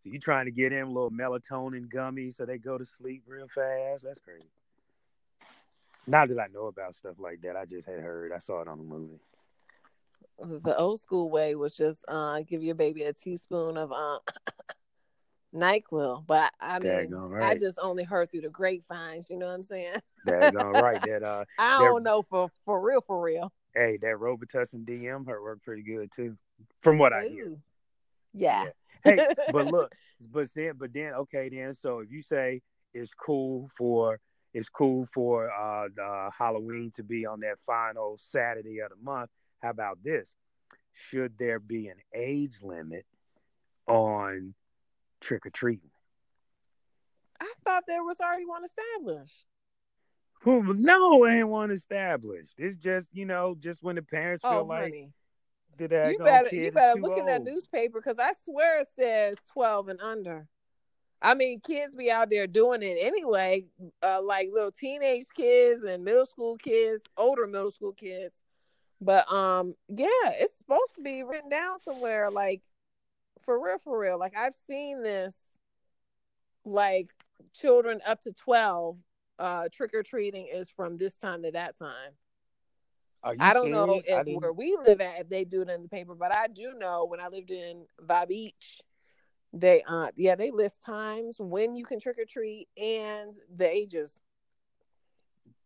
So 0.03 0.09
you 0.09 0.19
trying 0.19 0.45
to 0.45 0.51
get 0.51 0.71
them 0.71 0.93
little 0.93 1.11
melatonin 1.11 1.87
gummies 1.87 2.35
so 2.35 2.45
they 2.45 2.57
go 2.57 2.77
to 2.77 2.85
sleep 2.85 3.23
real 3.27 3.47
fast. 3.47 4.03
That's 4.03 4.19
crazy. 4.19 4.47
Not 6.07 6.29
that 6.29 6.39
I 6.39 6.47
know 6.47 6.67
about 6.67 6.95
stuff 6.95 7.15
like 7.19 7.41
that. 7.41 7.55
I 7.55 7.65
just 7.65 7.87
had 7.87 7.99
heard. 7.99 8.31
I 8.31 8.39
saw 8.39 8.61
it 8.61 8.67
on 8.67 8.77
the 8.79 8.83
movie. 8.83 9.19
the 10.63 10.77
old 10.77 10.99
school 10.99 11.29
way 11.29 11.55
was 11.55 11.73
just 11.73 12.03
uh 12.07 12.41
give 12.41 12.63
your 12.63 12.75
baby 12.75 13.03
a 13.03 13.13
teaspoon 13.13 13.77
of 13.77 13.91
uh 13.91 14.19
NyQuil. 15.55 16.25
But 16.27 16.53
I, 16.59 16.75
I 16.75 16.79
mean 16.79 16.91
Daggone 16.91 17.43
I 17.43 17.55
just 17.55 17.79
only 17.81 18.03
heard 18.03 18.31
through 18.31 18.41
the 18.41 18.49
grapevines, 18.49 19.29
you 19.29 19.37
know 19.37 19.47
what 19.47 19.53
I'm 19.53 19.63
saying? 19.63 19.95
Daggone 20.27 20.73
right. 20.81 21.01
That 21.01 21.23
uh, 21.23 21.45
I 21.57 21.83
don't 21.83 22.03
know 22.03 22.23
for 22.23 22.49
for 22.65 22.81
real, 22.81 23.01
for 23.01 23.21
real. 23.21 23.51
hey, 23.75 23.97
that 24.01 24.15
Robitussin 24.15 24.85
DM 24.85 25.27
her 25.27 25.41
worked 25.41 25.63
pretty 25.63 25.83
good 25.83 26.11
too, 26.11 26.37
from 26.81 26.97
what 26.97 27.13
I 27.13 27.27
hear. 27.27 27.47
Ooh. 27.47 27.61
Yeah. 28.33 28.65
Hey, 29.03 29.25
but 29.51 29.67
look, 29.71 29.93
but 30.31 30.47
then, 30.55 30.73
but 30.77 30.93
then, 30.93 31.13
okay, 31.13 31.49
then. 31.49 31.73
So 31.73 31.99
if 31.99 32.11
you 32.11 32.21
say 32.21 32.61
it's 32.93 33.13
cool 33.13 33.69
for 33.77 34.19
it's 34.53 34.69
cool 34.69 35.05
for 35.05 35.51
uh, 35.51 35.89
the 35.95 36.29
Halloween 36.37 36.91
to 36.95 37.03
be 37.03 37.25
on 37.25 37.41
that 37.41 37.57
final 37.65 38.17
Saturday 38.17 38.79
of 38.79 38.89
the 38.89 39.03
month, 39.03 39.29
how 39.61 39.69
about 39.69 39.99
this? 40.03 40.35
Should 40.93 41.37
there 41.37 41.59
be 41.59 41.87
an 41.87 41.97
age 42.13 42.61
limit 42.61 43.05
on 43.87 44.53
trick 45.25 45.45
or 45.45 45.49
treating? 45.51 45.91
I 47.39 47.51
thought 47.63 47.83
there 47.87 48.03
was 48.03 48.19
already 48.21 48.45
one 48.45 48.63
established. 48.63 49.45
Who? 50.41 50.73
No, 50.73 51.25
ain't 51.27 51.47
one 51.47 51.71
established. 51.71 52.55
It's 52.57 52.75
just 52.77 53.09
you 53.13 53.25
know, 53.25 53.55
just 53.59 53.83
when 53.83 53.95
the 53.95 54.01
parents 54.03 54.43
feel 54.43 54.59
Oh, 54.61 54.63
like 54.63 54.83
honey. 54.83 55.13
the 55.77 55.87
daggone 55.89 56.11
You 56.11 56.19
better 56.19 56.55
you 56.55 56.71
better 56.71 56.99
look 57.01 57.17
in 57.17 57.25
that 57.25 57.43
newspaper 57.43 57.99
because 57.99 58.19
I 58.19 58.31
swear 58.43 58.81
it 58.81 58.87
says 58.95 59.37
twelve 59.51 59.89
and 59.89 59.99
under. 60.01 60.47
I 61.21 61.33
mean, 61.33 61.59
kids 61.61 61.95
be 61.95 62.11
out 62.11 62.29
there 62.29 62.45
doing 62.47 62.83
it 62.83 62.97
anyway, 63.01 63.65
uh, 64.03 64.21
like 64.21 64.49
little 64.53 64.71
teenage 64.71 65.25
kids 65.35 65.83
and 65.83 66.03
middle 66.03 66.25
school 66.25 66.57
kids, 66.57 67.01
older 67.17 67.47
middle 67.47 67.71
school 67.71 67.93
kids. 67.93 68.35
But 69.01 69.31
um, 69.31 69.75
yeah, 69.89 70.07
it's 70.25 70.57
supposed 70.57 70.95
to 70.95 71.01
be 71.01 71.23
written 71.23 71.49
down 71.49 71.79
somewhere, 71.79 72.29
like 72.29 72.61
for 73.45 73.59
real, 73.63 73.77
for 73.83 73.99
real. 73.99 74.19
Like 74.19 74.35
I've 74.35 74.55
seen 74.55 75.01
this, 75.03 75.35
like 76.65 77.09
children 77.53 78.01
up 78.05 78.21
to 78.21 78.33
twelve, 78.33 78.97
uh, 79.39 79.69
trick 79.71 79.93
or 79.93 80.03
treating 80.03 80.47
is 80.51 80.69
from 80.69 80.97
this 80.97 81.15
time 81.15 81.43
to 81.43 81.51
that 81.51 81.77
time. 81.77 82.13
I 83.39 83.53
don't 83.53 83.71
know 83.71 83.85
serious? 83.85 84.05
I 84.11 84.21
if 84.21 84.41
where 84.41 84.53
we 84.53 84.77
live 84.85 85.01
at 85.01 85.19
if 85.19 85.29
they 85.29 85.45
do 85.45 85.61
it 85.61 85.69
in 85.69 85.81
the 85.83 85.89
paper, 85.89 86.15
but 86.15 86.35
I 86.35 86.47
do 86.47 86.73
know 86.77 87.05
when 87.05 87.19
I 87.19 87.27
lived 87.27 87.51
in 87.51 87.85
Va 87.99 88.25
Beach, 88.27 88.81
they 89.53 89.83
uh 89.87 90.09
yeah 90.15 90.35
they 90.35 90.51
list 90.51 90.81
times 90.81 91.37
when 91.39 91.75
you 91.75 91.85
can 91.85 91.99
trick 91.99 92.17
or 92.19 92.25
treat 92.25 92.67
and 92.77 93.35
the 93.55 93.69
ages. 93.69 94.21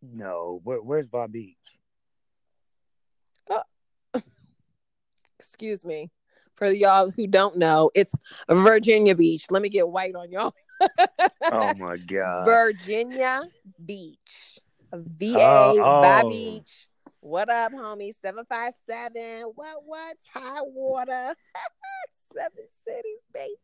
No, 0.02 0.62
where, 0.64 0.82
where's 0.82 1.08
Bob 1.08 1.34
Beach? 1.34 1.58
Excuse 5.40 5.84
me, 5.84 6.10
for 6.60 6.68
y'all 6.68 7.10
who 7.10 7.26
don't 7.26 7.58
know, 7.58 7.90
it's 7.96 8.14
Virginia 8.50 9.16
Beach. 9.16 9.46
Let 9.50 9.64
me 9.64 9.70
get 9.70 9.88
white 9.88 10.14
on 10.14 10.32
y'all. 10.32 10.54
Oh 11.52 11.74
my 11.78 11.98
god! 11.98 12.46
Virginia 12.46 13.42
Beach, 13.84 14.60
V 14.94 15.36
A 15.36 15.40
Oh, 15.40 15.76
Va 15.76 16.22
oh. 16.24 16.30
Beach. 16.30 16.88
What 17.22 17.50
up, 17.50 17.72
homie? 17.74 18.14
Seven 18.22 18.46
five 18.48 18.74
seven. 18.88 19.52
What 19.56 19.84
what? 19.86 20.16
High 20.34 20.62
water. 20.62 21.36
Seven 22.34 22.68
cities, 22.86 23.22
baby. 23.34 23.56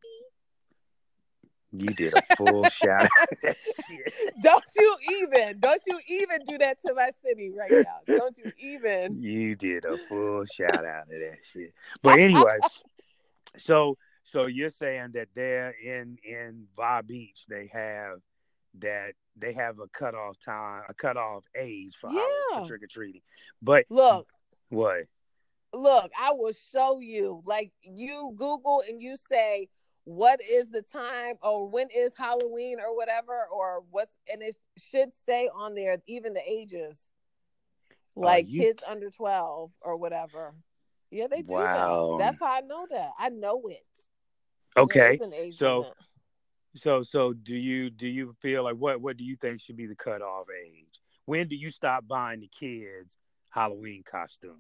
You 1.80 1.88
did 1.94 2.14
a 2.14 2.22
full 2.36 2.66
shout 2.66 3.08
out. 3.20 3.38
Don't 4.42 4.64
you 4.76 4.96
even, 5.22 5.60
don't 5.60 5.82
you 5.86 6.00
even 6.08 6.40
do 6.46 6.58
that 6.58 6.82
to 6.86 6.94
my 6.94 7.10
city 7.26 7.52
right 7.52 7.72
now. 7.72 8.00
Don't 8.18 8.38
you 8.38 8.52
even. 8.58 9.22
You 9.22 9.56
did 9.56 9.86
a 9.86 9.98
full 9.98 10.44
shout 10.46 10.86
out 10.86 11.04
of 11.04 11.10
that 11.20 11.38
shit. 11.44 11.74
But 12.02 12.20
anyway, 12.20 12.60
so 13.58 13.98
so 14.24 14.48
you're 14.48 14.70
saying 14.72 15.12
that 15.14 15.28
there 15.36 15.72
in 15.84 16.18
in 16.24 16.66
Va 16.76 17.04
Beach 17.06 17.46
they 17.48 17.70
have 17.72 18.18
that 18.80 19.14
they 19.38 19.54
have 19.54 19.80
a 19.80 19.88
cutoff 19.90 20.38
time, 20.40 20.84
a 20.90 20.94
cutoff 20.94 21.44
age 21.58 21.96
for, 21.96 22.10
Yeah. 22.12 22.64
trick 22.66 22.84
or 22.84 22.88
treating. 22.88 23.22
But 23.62 23.86
Look, 23.90 24.28
what? 24.70 25.06
look, 25.74 26.12
I 26.20 26.32
will 26.32 26.54
show 26.72 27.00
you. 27.00 27.42
Like 27.46 27.72
you 27.82 28.34
Google 28.36 28.84
and 28.88 29.00
you 29.00 29.16
say, 29.30 29.70
what 30.06 30.40
is 30.42 30.70
the 30.70 30.82
time 30.82 31.36
or 31.44 31.68
when 31.68 31.90
is 31.94 32.14
Halloween 32.16 32.80
or 32.80 32.96
whatever, 32.96 33.46
or 33.52 33.84
what's 33.92 34.16
and 34.32 34.42
it 34.42 34.56
should 34.78 35.14
say 35.14 35.50
on 35.54 35.76
there 35.76 35.98
even 36.08 36.34
the 36.34 36.42
ages. 36.48 37.08
Oh, 38.18 38.22
like 38.22 38.46
you- 38.48 38.62
kids 38.62 38.84
under 38.88 39.10
twelve 39.10 39.72
or 39.82 39.98
whatever. 39.98 40.56
Yeah, 41.12 41.28
they 41.28 41.42
do 41.42 41.54
Wow. 41.54 42.18
that. 42.18 42.24
That's 42.26 42.40
how 42.40 42.48
I 42.52 42.62
know 42.62 42.88
that. 42.90 43.12
I 43.20 43.30
know 43.30 43.68
it. 43.68 43.86
Okay, 44.78 45.18
so- 45.52 45.80
limit. 45.80 45.94
so 46.76 47.04
so 47.04 47.34
do 47.34 47.56
you 47.56 47.90
do 47.90 48.08
you 48.08 48.34
feel 48.42 48.64
like 48.64 48.76
what 48.76 49.02
what 49.02 49.18
do 49.18 49.24
you 49.24 49.36
think 49.36 49.60
should 49.62 49.78
be 49.78 49.86
the 49.86 49.96
cutoff 49.96 50.48
age? 50.66 51.02
When 51.26 51.48
do 51.48 51.56
you 51.56 51.70
stop 51.72 52.08
buying 52.08 52.42
the 52.42 52.48
kids 52.48 53.18
Halloween 53.56 54.04
costumes. 54.04 54.60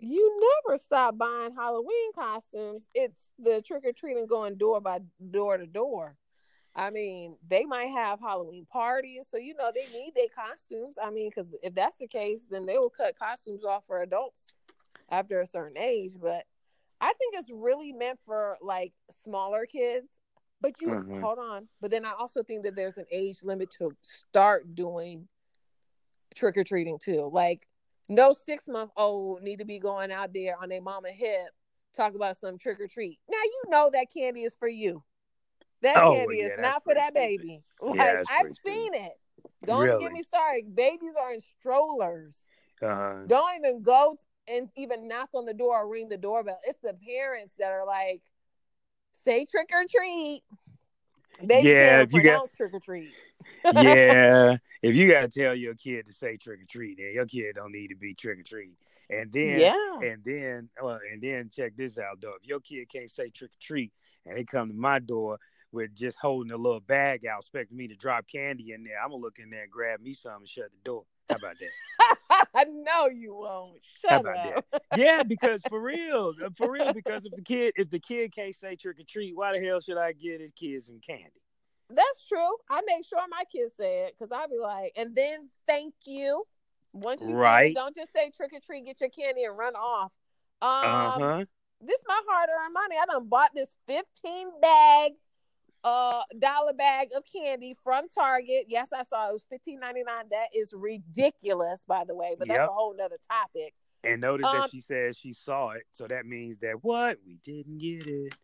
You 0.00 0.40
never 0.66 0.78
stop 0.78 1.18
buying 1.18 1.54
Halloween 1.54 2.12
costumes. 2.14 2.88
It's 2.94 3.18
the 3.38 3.62
trick 3.62 3.84
or 3.84 3.92
treating 3.92 4.26
going 4.26 4.56
door 4.56 4.80
by 4.80 5.00
door 5.30 5.56
to 5.56 5.66
door. 5.66 6.16
I 6.74 6.90
mean, 6.90 7.36
they 7.48 7.64
might 7.64 7.88
have 7.90 8.20
Halloween 8.20 8.66
parties, 8.70 9.26
so 9.28 9.38
you 9.38 9.54
know 9.54 9.72
they 9.74 9.86
need 9.92 10.12
their 10.14 10.28
costumes. 10.28 10.96
I 11.02 11.10
mean, 11.10 11.30
because 11.30 11.48
if 11.62 11.74
that's 11.74 11.96
the 11.96 12.06
case, 12.06 12.46
then 12.48 12.66
they 12.66 12.78
will 12.78 12.90
cut 12.90 13.18
costumes 13.18 13.64
off 13.64 13.84
for 13.86 14.02
adults 14.02 14.46
after 15.10 15.40
a 15.40 15.46
certain 15.46 15.76
age. 15.76 16.12
But 16.20 16.44
I 17.00 17.12
think 17.14 17.34
it's 17.36 17.50
really 17.50 17.92
meant 17.92 18.20
for 18.24 18.56
like 18.60 18.92
smaller 19.24 19.66
kids. 19.66 20.06
But 20.60 20.80
you 20.80 20.88
Mhm. 20.90 21.20
hold 21.20 21.38
on. 21.38 21.68
But 21.80 21.90
then 21.90 22.04
I 22.04 22.12
also 22.12 22.42
think 22.42 22.64
that 22.64 22.76
there's 22.76 22.98
an 22.98 23.06
age 23.10 23.42
limit 23.42 23.70
to 23.78 23.96
start 24.02 24.74
doing 24.74 25.28
trick 26.34 26.56
or 26.56 26.64
treating 26.64 26.98
too. 26.98 27.28
Like 27.32 27.68
no 28.08 28.32
six 28.32 28.68
month 28.68 28.90
old 28.96 29.42
need 29.42 29.58
to 29.58 29.64
be 29.64 29.78
going 29.78 30.10
out 30.12 30.32
there 30.32 30.56
on 30.60 30.68
their 30.68 30.80
mama 30.82 31.10
hip 31.10 31.48
talk 31.96 32.14
about 32.14 32.38
some 32.38 32.58
trick 32.58 32.78
or 32.80 32.86
treat. 32.86 33.18
Now 33.28 33.38
you 33.42 33.62
know 33.68 33.90
that 33.92 34.06
candy 34.12 34.42
is 34.44 34.54
for 34.54 34.68
you. 34.68 35.02
That 35.82 35.96
Oh, 35.96 36.12
candy 36.12 36.36
yeah, 36.36 36.46
is 36.48 36.52
not 36.58 36.84
for 36.84 36.94
that 36.94 37.12
stupid. 37.12 37.38
baby. 37.38 37.62
Like 37.80 37.98
that's 37.98 38.28
I've 38.30 38.46
seen 38.64 38.94
it. 38.94 39.18
Don't 39.64 39.86
even 39.86 39.98
get 40.00 40.12
me 40.12 40.22
started. 40.22 40.74
Babies 40.74 41.14
are 41.20 41.32
in 41.32 41.40
strollers. 41.40 42.36
Uh, 42.82 43.24
Don't 43.26 43.56
even 43.58 43.82
go 43.82 44.16
and 44.46 44.68
even 44.76 45.08
knock 45.08 45.30
on 45.34 45.44
the 45.44 45.54
door 45.54 45.78
or 45.82 45.88
ring 45.88 46.08
the 46.08 46.16
doorbell. 46.16 46.58
It's 46.64 46.78
the 46.80 46.94
parents 46.94 47.54
that 47.58 47.70
are 47.70 47.84
like, 47.86 48.22
say 49.24 49.44
trick 49.44 49.68
or 49.72 49.84
treat. 49.90 50.42
Baby 51.44 51.68
Yeah, 51.68 52.00
you 52.00 52.06
got- 52.06 52.22
pronounce 52.22 52.52
trick 52.52 52.72
or 52.74 52.80
treat. 52.80 53.12
yeah, 53.74 54.56
if 54.82 54.94
you 54.94 55.10
gotta 55.10 55.28
tell 55.28 55.54
your 55.54 55.74
kid 55.74 56.06
to 56.06 56.12
say 56.12 56.36
trick 56.36 56.60
or 56.60 56.66
treat, 56.68 56.98
then 56.98 57.12
your 57.14 57.26
kid 57.26 57.56
don't 57.56 57.72
need 57.72 57.88
to 57.88 57.96
be 57.96 58.14
trick 58.14 58.38
or 58.38 58.42
treat. 58.42 58.74
And 59.10 59.32
then, 59.32 59.60
yeah. 59.60 59.98
and 60.02 60.22
then, 60.24 60.68
uh, 60.82 60.98
and 61.10 61.22
then 61.22 61.50
check 61.54 61.76
this 61.76 61.96
out 61.98 62.20
though. 62.20 62.34
If 62.40 62.46
your 62.46 62.60
kid 62.60 62.88
can't 62.90 63.10
say 63.10 63.30
trick 63.30 63.50
or 63.50 63.60
treat, 63.60 63.92
and 64.26 64.36
they 64.36 64.44
come 64.44 64.68
to 64.68 64.74
my 64.74 64.98
door 64.98 65.38
with 65.72 65.94
just 65.94 66.18
holding 66.20 66.52
a 66.52 66.56
little 66.56 66.80
bag 66.80 67.26
out, 67.26 67.40
expecting 67.40 67.76
me 67.76 67.88
to 67.88 67.94
drop 67.94 68.26
candy 68.30 68.72
in 68.72 68.84
there, 68.84 69.00
I'm 69.02 69.10
gonna 69.10 69.22
look 69.22 69.38
in 69.38 69.50
there 69.50 69.62
and 69.62 69.70
grab 69.70 70.00
me 70.00 70.12
some 70.12 70.40
and 70.40 70.48
shut 70.48 70.70
the 70.70 70.84
door. 70.84 71.04
How 71.28 71.36
about 71.36 71.56
that? 71.58 72.46
I 72.54 72.64
know 72.64 73.08
you 73.08 73.34
won't. 73.34 73.80
How 74.06 74.16
Shut 74.16 74.20
about 74.20 74.56
up. 74.56 74.82
yeah, 74.96 75.22
because 75.22 75.60
for 75.68 75.80
real, 75.80 76.32
for 76.56 76.70
real, 76.72 76.92
because 76.92 77.26
if 77.26 77.32
the 77.32 77.42
kid 77.42 77.74
if 77.76 77.90
the 77.90 77.98
kid 77.98 78.34
can't 78.34 78.54
say 78.54 78.76
trick 78.76 78.98
or 78.98 79.04
treat, 79.04 79.36
why 79.36 79.52
the 79.58 79.64
hell 79.66 79.80
should 79.80 79.98
I 79.98 80.12
give 80.12 80.40
his 80.40 80.52
kids 80.52 80.86
some 80.86 81.00
candy? 81.00 81.30
That's 81.90 82.26
true. 82.28 82.50
I 82.70 82.82
make 82.86 83.06
sure 83.06 83.18
my 83.30 83.44
kids 83.50 83.72
say 83.76 84.06
it 84.06 84.14
because 84.18 84.30
I'll 84.32 84.48
be 84.48 84.58
like, 84.58 84.92
and 84.96 85.14
then 85.14 85.48
thank 85.66 85.94
you. 86.04 86.44
Once 86.92 87.22
you 87.22 87.34
Right. 87.34 87.74
don't 87.74 87.94
just 87.94 88.12
say 88.12 88.30
trick 88.30 88.52
or 88.52 88.60
treat, 88.60 88.84
get 88.84 89.00
your 89.00 89.10
candy 89.10 89.44
and 89.44 89.56
run 89.56 89.74
off. 89.74 90.12
Um, 90.60 90.68
Uh 90.88 91.10
huh. 91.38 91.44
this 91.80 92.00
my 92.06 92.20
hard 92.28 92.48
earned 92.50 92.74
money. 92.74 92.96
I 93.00 93.06
done 93.06 93.28
bought 93.28 93.50
this 93.54 93.74
15 93.86 94.48
bag, 94.60 95.12
uh, 95.84 96.22
dollar 96.38 96.72
bag 96.72 97.08
of 97.16 97.22
candy 97.24 97.76
from 97.84 98.08
Target. 98.08 98.66
Yes, 98.68 98.88
I 98.92 99.02
saw 99.02 99.28
it 99.28 99.32
was 99.32 99.46
15.99. 99.52 100.28
That 100.30 100.48
is 100.54 100.72
ridiculous, 100.74 101.84
by 101.86 102.04
the 102.04 102.14
way, 102.14 102.34
but 102.38 102.48
that's 102.48 102.60
Yep. 102.60 102.68
a 102.68 102.72
whole 102.72 102.94
nother 102.96 103.18
topic. 103.30 103.74
And 104.04 104.20
notice 104.20 104.46
Um, 104.46 104.62
that 104.62 104.70
she 104.70 104.80
said 104.80 105.16
she 105.16 105.32
saw 105.32 105.70
it, 105.70 105.84
so 105.92 106.06
that 106.06 106.26
means 106.26 106.58
that 106.60 106.82
what 106.82 107.18
we 107.24 107.38
didn't 107.44 107.78
get 107.78 108.06
it. 108.06 108.34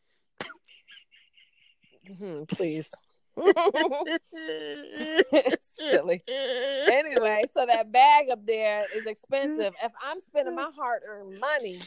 Mhm, 2.07 2.47
please. 2.49 2.93
Silly. 5.79 6.23
Anyway, 6.29 7.45
so 7.55 7.67
that 7.67 7.91
bag 7.91 8.31
up 8.31 8.47
there 8.47 8.85
is 8.95 9.07
expensive. 9.07 9.75
If 9.83 9.93
I'm 10.05 10.21
spending 10.21 10.55
my 10.55 10.71
hard 10.77 11.03
earned 11.09 11.41
money 11.41 11.81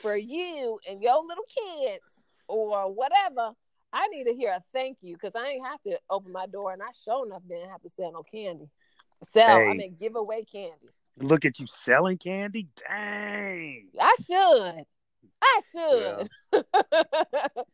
for 0.00 0.16
you 0.16 0.78
and 0.88 1.02
your 1.02 1.24
little 1.24 1.44
kids 1.48 2.04
or 2.48 2.92
whatever, 2.92 3.52
I 3.92 4.08
need 4.08 4.24
to 4.24 4.34
hear 4.34 4.50
a 4.52 4.62
thank 4.72 4.98
you 5.00 5.14
because 5.14 5.34
I 5.34 5.48
ain't 5.48 5.66
have 5.66 5.82
to 5.82 5.98
open 6.08 6.32
my 6.32 6.46
door 6.46 6.72
and 6.72 6.82
I 6.82 6.90
sure 7.04 7.26
enough 7.26 7.42
didn't 7.48 7.70
have 7.70 7.82
to 7.82 7.90
sell 7.90 8.12
no 8.12 8.22
candy. 8.22 8.68
Sell, 9.24 9.58
I 9.58 9.74
mean, 9.74 9.96
give 10.00 10.16
away 10.16 10.44
candy. 10.44 10.88
Look 11.18 11.44
at 11.44 11.58
you 11.60 11.66
selling 11.66 12.18
candy. 12.18 12.68
Dang. 12.88 13.88
I 14.00 14.16
should. 14.26 14.84
I 15.42 15.60
should. 15.70 16.28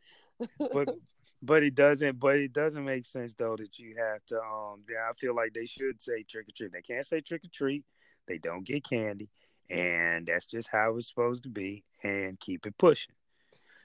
But 0.73 0.95
but 1.42 1.62
it 1.62 1.75
doesn't. 1.75 2.18
But 2.18 2.37
it 2.37 2.52
doesn't 2.52 2.85
make 2.85 3.07
sense 3.07 3.35
though 3.35 3.57
that 3.57 3.78
you 3.78 3.97
have 3.99 4.25
to. 4.26 4.37
Um. 4.37 4.83
Yeah, 4.88 5.09
I 5.11 5.12
feel 5.14 5.35
like 5.35 5.52
they 5.54 5.66
should 5.66 6.00
say 6.00 6.23
trick 6.23 6.49
or 6.49 6.52
treat. 6.57 6.73
They 6.73 6.83
can't 6.83 7.07
say 7.07 7.21
trick 7.21 7.45
or 7.45 7.50
treat. 7.52 7.85
They 8.26 8.38
don't 8.38 8.66
get 8.66 8.88
candy, 8.88 9.28
and 9.71 10.26
that's 10.26 10.47
just 10.47 10.68
how 10.71 10.97
it's 10.97 11.09
supposed 11.09 11.45
to 11.45 11.49
be. 11.49 11.85
And 12.02 12.38
keep 12.38 12.66
it 12.66 12.78
pushing. 12.78 13.14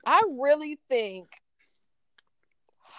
I 0.06 0.22
really 0.30 0.80
think 0.90 1.28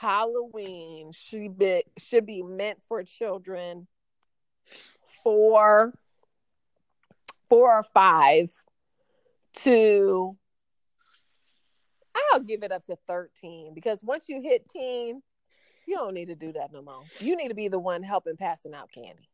Halloween 0.00 1.12
should 1.12 1.58
be 1.58 1.82
should 1.99 2.26
be 2.26 2.42
meant 2.42 2.78
for 2.88 3.02
children 3.04 3.87
four 5.23 5.94
four 7.49 7.78
or 7.78 7.82
five 7.82 8.50
to 9.54 10.37
I'll 12.35 12.41
give 12.41 12.64
it 12.64 12.73
up 12.73 12.85
to 12.87 12.97
13 13.07 13.75
because 13.75 14.03
once 14.03 14.29
you 14.29 14.41
hit 14.43 14.69
teen, 14.69 15.23
you 15.87 15.95
don't 15.95 16.14
need 16.14 16.26
to 16.26 16.35
do 16.35 16.53
that 16.53 16.73
no 16.73 16.83
more. 16.83 17.05
You 17.21 17.37
need 17.37 17.49
to 17.49 17.55
be 17.55 17.69
the 17.69 17.79
one 17.79 18.03
helping 18.03 18.37
passing 18.37 18.75
out 18.75 18.91
candy. 18.93 19.29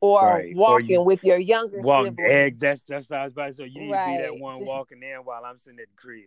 Or 0.00 0.22
Right. 0.22 0.54
Or 0.54 0.56
walking 0.56 0.90
you 0.90 1.02
with 1.02 1.24
your 1.24 1.38
younger 1.38 1.82
Walk 1.82 2.04
sibling. 2.06 2.30
egg. 2.30 2.60
That's 2.60 2.82
that's 2.82 3.08
what 3.08 3.18
I 3.18 3.24
was 3.24 3.32
about 3.32 3.46
to 3.48 3.54
say. 3.54 3.66
You 3.66 3.80
need 3.80 3.92
to 3.92 4.04
be 4.06 4.18
that 4.18 4.38
one 4.38 4.60
walking 4.66 5.02
in 5.02 5.18
while 5.24 5.42
I'm 5.44 5.58
sitting 5.58 5.80
at 5.80 5.88
the 5.88 5.96
crib, 5.96 6.26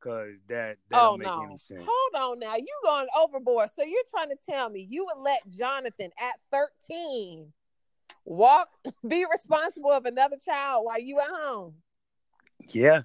cause 0.00 0.34
that 0.48 0.76
that 0.90 0.96
Oh 0.96 1.10
don't 1.10 1.18
make 1.18 1.32
no! 1.32 1.46
any 1.48 1.58
sense. 1.58 1.80
Hold 1.88 2.32
on 2.32 2.38
now, 2.38 2.56
you 2.56 2.66
going 2.84 3.06
overboard. 3.18 3.70
So 3.74 3.84
you're 3.84 4.02
trying 4.10 4.28
to 4.28 4.36
tell 4.48 4.68
me 4.70 4.86
you 4.88 5.06
would 5.06 5.22
let 5.22 5.48
Jonathan 5.50 6.10
at 6.20 6.34
13 6.52 7.52
walk, 8.24 8.68
be 9.08 9.24
responsible 9.30 9.90
of 9.90 10.04
another 10.04 10.36
child 10.36 10.84
while 10.84 11.00
you 11.00 11.18
at 11.18 11.26
home? 11.28 11.74
Yeah, 12.68 13.02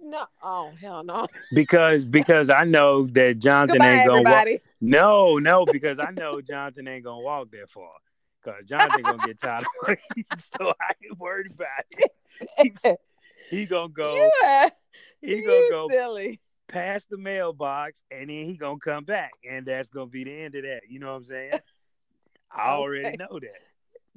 No, 0.00 0.26
oh 0.42 0.74
hell 0.80 1.02
no! 1.04 1.26
because 1.52 2.04
because 2.04 2.50
I 2.50 2.64
know 2.64 3.06
that 3.08 3.38
Jonathan 3.38 3.82
Goodbye, 3.82 3.94
ain't 3.94 4.04
gonna 4.04 4.22
walk. 4.30 4.46
No, 4.80 5.38
no, 5.38 5.66
because 5.66 5.98
I 5.98 6.10
know 6.10 6.40
Jonathan 6.40 6.88
ain't 6.88 7.04
gonna 7.04 7.20
walk 7.20 7.50
that 7.52 7.70
far. 7.70 7.90
Cause 8.44 8.64
Jonathan 8.66 9.06
gonna 9.06 9.20
get 9.20 9.40
tired 9.40 9.64
of 9.88 9.96
so 10.60 10.68
I 10.80 10.92
ain't 11.02 11.18
worried 11.18 11.46
about 11.54 11.84
it. 11.90 13.00
He 13.50 13.66
gonna 13.66 13.88
go. 13.88 14.16
you 14.16 14.30
are, 14.44 14.72
He 15.20 15.40
gonna 15.42 15.62
go 15.62 15.88
silly. 15.90 16.40
past 16.68 17.08
the 17.08 17.16
mailbox, 17.16 18.02
and 18.10 18.28
then 18.28 18.44
he 18.46 18.56
gonna 18.56 18.78
come 18.78 19.04
back, 19.04 19.32
and 19.48 19.64
that's 19.66 19.88
gonna 19.88 20.06
be 20.06 20.24
the 20.24 20.42
end 20.42 20.54
of 20.54 20.62
that. 20.62 20.82
You 20.88 20.98
know 20.98 21.12
what 21.12 21.18
I'm 21.18 21.24
saying? 21.24 21.60
I 22.50 22.68
already 22.68 23.04
Okay. 23.04 23.16
know 23.16 23.38
that. 23.40 23.60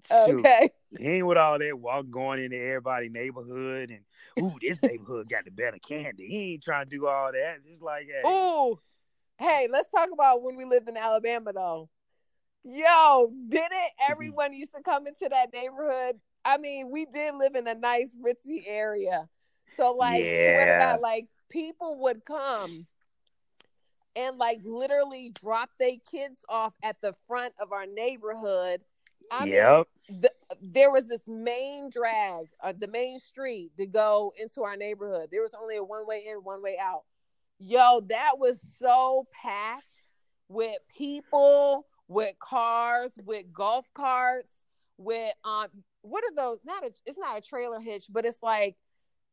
Shoot. 0.05 0.39
Okay, 0.39 0.71
He 0.97 1.05
ain't 1.07 1.25
with 1.27 1.37
all 1.37 1.59
that 1.59 1.77
walk 1.79 2.09
going 2.09 2.43
into 2.43 2.57
everybody 2.57 3.09
neighborhood 3.09 3.89
and 3.89 4.01
ooh, 4.41 4.55
this 4.61 4.81
neighborhood 4.81 5.29
got 5.29 5.45
the 5.45 5.51
better 5.51 5.77
candy. 5.79 6.27
He 6.27 6.53
ain't 6.53 6.63
trying 6.63 6.85
to 6.85 6.89
do 6.89 7.07
all 7.07 7.31
that. 7.31 7.65
Just 7.67 7.81
like 7.81 8.07
hey, 8.07 8.23
ooh, 8.25 8.79
hey, 9.37 9.67
let's 9.71 9.89
talk 9.89 10.09
about 10.11 10.41
when 10.41 10.55
we 10.55 10.65
lived 10.65 10.87
in 10.89 10.97
Alabama 10.97 11.51
though. 11.53 11.89
Yo, 12.63 13.31
didn't 13.49 13.71
Mm-hmm. 13.71 14.11
everyone 14.11 14.53
used 14.53 14.73
to 14.75 14.81
come 14.81 15.07
into 15.07 15.27
that 15.29 15.53
neighborhood? 15.53 16.19
I 16.45 16.57
mean, 16.57 16.89
we 16.91 17.05
did 17.05 17.35
live 17.35 17.55
in 17.55 17.67
a 17.67 17.75
nice 17.75 18.13
ritzy 18.21 18.63
area. 18.65 19.27
So 19.77 19.93
like 19.93 20.23
Yeah. 20.23 20.75
God, 20.77 20.99
like 21.01 21.27
people 21.49 21.99
would 22.01 22.25
come 22.25 22.87
and 24.15 24.37
like 24.37 24.59
literally 24.63 25.31
drop 25.43 25.69
their 25.79 25.95
kids 26.11 26.39
off 26.49 26.73
at 26.83 26.97
the 27.01 27.13
front 27.27 27.53
of 27.59 27.71
our 27.71 27.85
neighborhood. 27.85 28.81
I 29.31 29.45
mean, 29.45 29.53
yep. 29.53 29.87
the, 30.09 30.31
there 30.61 30.91
was 30.91 31.07
this 31.07 31.27
main 31.27 31.89
drag, 31.89 32.47
uh, 32.63 32.73
the 32.77 32.87
main 32.87 33.19
street 33.19 33.71
to 33.77 33.85
go 33.85 34.33
into 34.41 34.63
our 34.63 34.77
neighborhood. 34.77 35.29
There 35.31 35.41
was 35.41 35.53
only 35.59 35.77
a 35.77 35.83
one 35.83 36.07
way 36.07 36.25
in, 36.29 36.37
one 36.37 36.61
way 36.61 36.77
out. 36.81 37.03
Yo, 37.59 38.01
that 38.01 38.33
was 38.37 38.59
so 38.79 39.25
packed 39.33 39.85
with 40.47 40.77
people, 40.95 41.85
with 42.07 42.37
cars, 42.39 43.11
with 43.25 43.51
golf 43.51 43.85
carts, 43.93 44.53
with 44.97 45.33
um, 45.43 45.67
what 46.01 46.23
are 46.23 46.35
those? 46.35 46.59
Not 46.65 46.83
a, 46.83 46.91
it's 47.05 47.17
not 47.17 47.37
a 47.37 47.41
trailer 47.41 47.79
hitch, 47.79 48.05
but 48.09 48.25
it's 48.25 48.41
like 48.41 48.75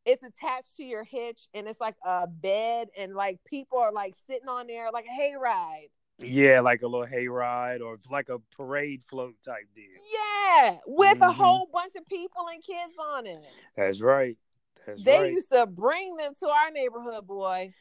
it's 0.05 0.23
attached 0.23 0.77
to 0.77 0.85
your 0.85 1.05
hitch, 1.05 1.49
and 1.55 1.67
it's 1.67 1.81
like 1.81 1.97
a 2.05 2.27
bed, 2.27 2.89
and 2.97 3.15
like 3.15 3.39
people 3.45 3.79
are 3.79 3.93
like 3.93 4.15
sitting 4.27 4.49
on 4.49 4.67
there 4.67 4.91
like 4.93 5.07
a 5.07 5.21
hayride. 5.21 5.91
Yeah, 6.19 6.61
like 6.61 6.83
a 6.83 6.87
little 6.87 7.07
hayride 7.07 7.81
or 7.81 7.99
like 8.11 8.29
a 8.29 8.39
parade 8.57 9.03
float 9.09 9.35
type 9.45 9.69
deal. 9.75 9.85
Yeah, 10.13 10.79
with 10.87 11.19
a 11.21 11.27
Mhm. 11.27 11.35
whole 11.35 11.67
bunch 11.73 11.97
of 11.97 12.07
people 12.07 12.47
and 12.49 12.63
kids 12.63 12.95
on 12.99 13.27
it. 13.27 13.43
That's 13.77 14.01
right. 14.01 14.37
That's 14.87 15.03
they 15.03 15.19
right. 15.19 15.33
used 15.33 15.51
to 15.51 15.67
bring 15.67 16.17
them 16.17 16.35
to 16.41 16.49
our 16.49 16.71
neighborhood, 16.71 17.27
boy. 17.27 17.75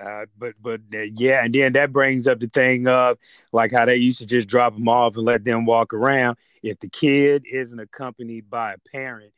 Uh, 0.00 0.26
but 0.36 0.54
but 0.60 0.80
uh, 0.94 1.02
yeah, 1.14 1.44
and 1.44 1.54
then 1.54 1.72
that 1.74 1.92
brings 1.92 2.26
up 2.26 2.38
the 2.40 2.48
thing 2.48 2.86
of 2.86 3.18
like 3.52 3.72
how 3.72 3.84
they 3.84 3.96
used 3.96 4.18
to 4.18 4.26
just 4.26 4.48
drop 4.48 4.74
them 4.74 4.88
off 4.88 5.16
and 5.16 5.24
let 5.24 5.44
them 5.44 5.64
walk 5.64 5.92
around. 5.94 6.36
If 6.62 6.80
the 6.80 6.88
kid 6.88 7.44
isn't 7.50 7.78
accompanied 7.78 8.50
by 8.50 8.74
a 8.74 8.78
parent, 8.90 9.32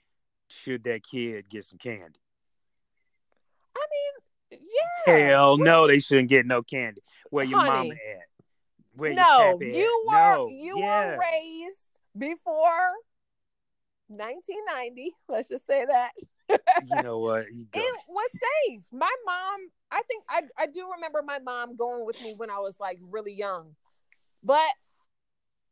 should 0.49 0.85
that 0.85 1.03
kid 1.03 1.49
get 1.49 1.65
some 1.65 1.79
candy? 1.79 2.19
I 3.77 3.87
mean, 3.91 4.61
yeah. 5.07 5.29
Hell 5.29 5.59
no, 5.59 5.87
they 5.87 6.01
shouldn't 6.01 6.29
get 6.29 6.47
no 6.47 6.63
candy. 6.63 7.03
Where 7.31 7.45
your 7.45 7.59
Honey. 7.61 7.71
mama 7.71 7.95
at? 7.95 8.28
Where 8.99 9.15
no, 9.15 9.59
at? 9.61 9.67
you 9.67 10.05
were 10.07 10.13
No, 10.13 10.49
you 10.49 10.77
yeah. 10.77 11.17
were 11.17 11.21
raised 11.33 11.89
before 12.19 12.91
1990. 14.09 15.15
Let's 15.29 15.49
just 15.49 15.67
say 15.67 15.87
that. 15.87 16.11
You 16.85 17.03
know 17.03 17.19
what? 17.19 17.45
You 17.53 17.67
it 17.75 18.01
was 18.09 18.31
safe. 18.67 18.83
My 18.91 19.13
mom, 19.25 19.71
I 19.93 20.03
think 20.09 20.25
I 20.29 20.43
I 20.59 20.67
do 20.67 20.91
remember 20.95 21.23
my 21.23 21.39
mom 21.39 21.77
going 21.77 22.05
with 22.05 22.21
me 22.21 22.35
when 22.37 22.51
I 22.51 22.59
was 22.59 22.75
like 22.81 22.99
really 23.09 23.35
young. 23.35 23.77
But 24.43 24.71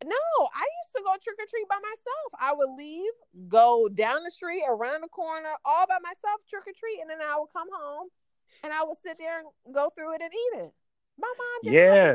no, 0.04 0.22
I 0.54 0.62
used 0.62 0.92
to 0.94 1.02
go 1.02 1.10
trick 1.18 1.36
or 1.40 1.50
treat 1.50 1.68
by 1.68 1.82
myself. 1.82 2.30
I 2.38 2.52
would 2.54 2.78
leave, 2.78 3.16
go 3.48 3.88
down 3.88 4.22
the 4.22 4.30
street, 4.30 4.62
around 4.68 5.02
the 5.02 5.08
corner, 5.08 5.50
all 5.64 5.86
by 5.88 5.98
myself, 6.02 6.46
trick 6.48 6.62
or 6.62 6.76
treat, 6.78 7.00
and 7.00 7.10
then 7.10 7.18
I 7.18 7.38
would 7.40 7.50
come 7.52 7.68
home 7.72 8.08
and 8.62 8.72
I 8.72 8.84
would 8.84 8.98
sit 8.98 9.16
there 9.18 9.40
and 9.40 9.74
go 9.74 9.90
through 9.90 10.14
it 10.14 10.22
and 10.22 10.30
eat 10.32 10.54
it. 10.62 10.72
My 11.18 11.32
mom 11.32 11.58
didn't 11.64 11.74
Yeah. 11.74 12.12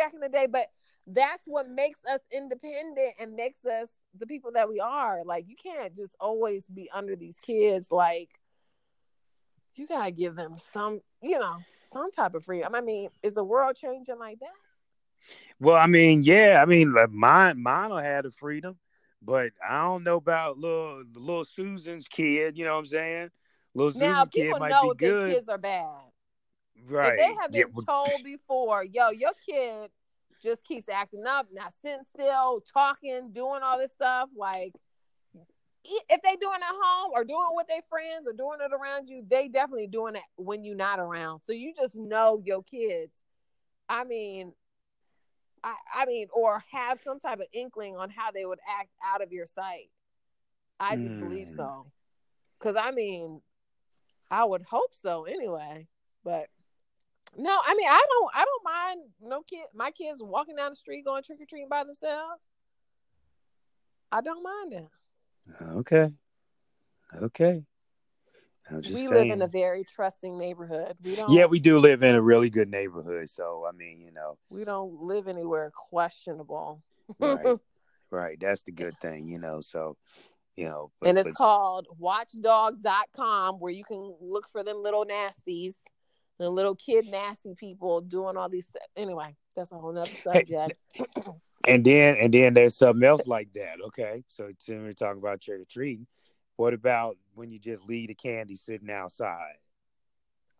Have 0.00 0.14
a 0.14 0.16
baby 0.16 0.32
me 0.32 0.36
back 0.46 0.58
in 0.58 0.58
the 0.58 0.64
day, 0.64 0.66
but 0.66 0.66
that's 1.06 1.46
what 1.46 1.68
makes 1.68 2.04
us 2.04 2.20
independent 2.32 3.14
and 3.20 3.34
makes 3.34 3.64
us 3.64 3.88
the 4.18 4.26
people 4.26 4.52
that 4.52 4.68
we 4.68 4.80
are. 4.80 5.22
Like 5.24 5.46
you 5.48 5.56
can't 5.56 5.96
just 5.96 6.16
always 6.20 6.64
be 6.66 6.90
under 6.92 7.16
these 7.16 7.38
kids. 7.40 7.90
Like 7.90 8.40
you 9.74 9.86
gotta 9.86 10.10
give 10.10 10.36
them 10.36 10.56
some, 10.58 11.00
you 11.22 11.38
know, 11.38 11.56
some 11.80 12.10
type 12.12 12.34
of 12.34 12.44
freedom. 12.44 12.74
I 12.74 12.80
mean, 12.80 13.10
is 13.22 13.34
the 13.34 13.44
world 13.44 13.76
changing 13.76 14.18
like 14.18 14.40
that? 14.40 14.48
Well, 15.60 15.76
I 15.76 15.86
mean, 15.86 16.22
yeah, 16.22 16.60
I 16.62 16.66
mean, 16.66 16.92
like 16.92 17.10
mine, 17.10 17.60
mine 17.62 18.04
have 18.04 18.24
the 18.24 18.30
freedom, 18.30 18.78
but 19.22 19.52
I 19.66 19.82
don't 19.82 20.04
know 20.04 20.16
about 20.16 20.58
little 20.58 21.02
little 21.14 21.44
Susan's 21.44 22.08
kid. 22.08 22.56
You 22.56 22.64
know 22.64 22.74
what 22.74 22.80
I'm 22.80 22.86
saying? 22.86 23.30
Little 23.74 23.92
now 23.94 24.24
Susan's 24.24 24.28
kid 24.28 24.56
people 24.56 24.58
might 24.58 24.70
know 24.70 24.94
be 24.94 24.94
good, 24.94 25.32
kids 25.32 25.48
are 25.48 25.58
bad. 25.58 26.07
Right? 26.88 27.12
If 27.12 27.16
they 27.16 27.34
have 27.40 27.52
been 27.52 27.72
well, 27.74 27.84
told 27.84 28.24
before, 28.24 28.84
yo, 28.84 29.10
your 29.10 29.32
kid 29.44 29.90
just 30.42 30.64
keeps 30.64 30.88
acting 30.88 31.26
up, 31.26 31.48
not 31.52 31.72
sitting 31.82 32.04
still, 32.14 32.62
talking, 32.72 33.32
doing 33.32 33.62
all 33.62 33.78
this 33.78 33.92
stuff, 33.92 34.28
like 34.36 34.72
if 35.84 36.22
they 36.22 36.36
doing 36.36 36.56
it 36.56 36.62
at 36.62 36.74
home 36.82 37.12
or 37.14 37.24
doing 37.24 37.46
it 37.50 37.56
with 37.56 37.66
their 37.68 37.82
friends 37.88 38.28
or 38.28 38.32
doing 38.32 38.58
it 38.60 38.72
around 38.72 39.08
you, 39.08 39.24
they 39.28 39.48
definitely 39.48 39.86
doing 39.86 40.16
it 40.16 40.22
when 40.36 40.64
you're 40.64 40.76
not 40.76 40.98
around. 40.98 41.40
So 41.44 41.52
you 41.52 41.72
just 41.74 41.96
know 41.96 42.42
your 42.44 42.62
kids. 42.62 43.12
I 43.88 44.04
mean, 44.04 44.52
I, 45.64 45.74
I 45.94 46.04
mean, 46.06 46.28
or 46.32 46.62
have 46.72 47.00
some 47.00 47.18
type 47.20 47.40
of 47.40 47.46
inkling 47.52 47.96
on 47.96 48.10
how 48.10 48.30
they 48.32 48.44
would 48.44 48.60
act 48.80 48.90
out 49.04 49.22
of 49.22 49.32
your 49.32 49.46
sight. 49.46 49.90
I 50.78 50.96
just 50.96 51.18
believe 51.18 51.48
Mm. 51.48 51.56
so. 51.56 51.86
Cause 52.58 52.76
I 52.76 52.90
mean, 52.90 53.40
I 54.30 54.44
would 54.44 54.62
hope 54.62 54.92
so 55.00 55.24
anyway. 55.24 55.86
But 56.24 56.48
no, 57.36 57.58
I 57.64 57.74
mean, 57.74 57.88
I 57.88 58.04
don't, 58.08 58.30
I 58.34 58.44
don't 58.44 58.64
mind 58.64 59.00
no 59.22 59.42
kid, 59.42 59.64
my 59.74 59.90
kids 59.90 60.20
walking 60.22 60.56
down 60.56 60.70
the 60.70 60.76
street 60.76 61.04
going 61.04 61.22
trick 61.22 61.40
or 61.40 61.46
treating 61.46 61.68
by 61.68 61.84
themselves. 61.84 62.40
I 64.10 64.20
don't 64.20 64.42
mind 64.42 64.72
it. 64.72 64.88
okay, 65.76 66.12
okay. 67.14 67.62
We 68.70 68.82
saying. 68.82 69.08
live 69.10 69.30
in 69.30 69.42
a 69.42 69.46
very 69.46 69.84
trusting 69.84 70.36
neighborhood. 70.38 70.96
We 71.02 71.16
don't. 71.16 71.30
yeah, 71.32 71.46
we 71.46 71.58
do 71.58 71.78
live 71.78 72.02
in 72.02 72.14
a 72.14 72.20
really 72.20 72.50
good 72.50 72.70
neighborhood, 72.70 73.28
so 73.30 73.64
I 73.66 73.72
mean, 73.74 74.00
you 74.00 74.12
know, 74.12 74.36
we 74.50 74.64
don't 74.64 75.00
live 75.02 75.26
anywhere 75.26 75.72
questionable. 75.74 76.82
right, 77.18 77.56
right. 78.10 78.38
That's 78.38 78.62
the 78.62 78.72
good 78.72 78.94
thing, 78.98 79.26
you 79.28 79.38
know. 79.38 79.60
So, 79.62 79.96
you 80.56 80.66
know, 80.66 80.90
but- 81.00 81.08
and 81.08 81.18
it's 81.18 81.28
but- 81.28 81.34
called 81.34 81.86
watchdog.com 81.98 83.56
where 83.56 83.72
you 83.72 83.84
can 83.84 84.14
look 84.20 84.48
for 84.52 84.62
them 84.62 84.82
little 84.82 85.06
nasties, 85.06 85.74
the 86.38 86.48
little 86.48 86.74
kid 86.74 87.06
nasty 87.10 87.54
people 87.54 88.00
doing 88.00 88.36
all 88.36 88.48
these. 88.48 88.68
Anyway, 88.96 89.34
that's 89.54 89.72
a 89.72 89.76
whole 89.76 89.92
nother 89.92 90.10
subject. 90.24 90.74
And 91.66 91.84
then 91.84 92.16
and 92.16 92.32
then 92.32 92.54
there's 92.54 92.76
something 92.76 93.02
else 93.02 93.26
like 93.26 93.52
that. 93.54 93.80
Okay, 93.88 94.24
so 94.28 94.50
since 94.58 94.80
we're 94.80 94.92
talking 94.92 95.20
about 95.20 95.40
trick 95.40 95.60
or 95.60 95.64
treating, 95.64 96.06
what 96.56 96.74
about 96.74 97.16
when 97.34 97.50
you 97.50 97.58
just 97.58 97.84
leave 97.84 98.08
the 98.08 98.14
candy 98.14 98.56
sitting 98.56 98.90
outside? 98.90 99.56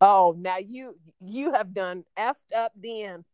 Oh, 0.01 0.35
now 0.37 0.59
you 0.59 0.97
you 1.21 1.53
have 1.53 1.73
done 1.73 2.05
effed 2.19 2.35
up 2.57 2.73
then. 2.77 3.25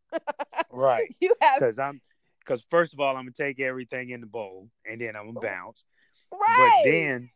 Right, 0.70 1.14
You 1.20 1.35
have 1.40 1.61
because 1.61 1.78
I'm 1.78 2.00
because 2.40 2.62
first 2.70 2.92
of 2.92 3.00
all 3.00 3.16
I'm 3.16 3.24
gonna 3.24 3.33
take 3.33 3.59
everything 3.59 4.11
in 4.11 4.20
the 4.20 4.26
bowl 4.26 4.68
and 4.85 5.00
then 5.00 5.16
I'm 5.16 5.33
gonna 5.33 5.38
oh. 5.38 5.42
bounce. 5.42 5.85
right. 6.30 6.83
But 6.85 6.90
then, 6.90 7.30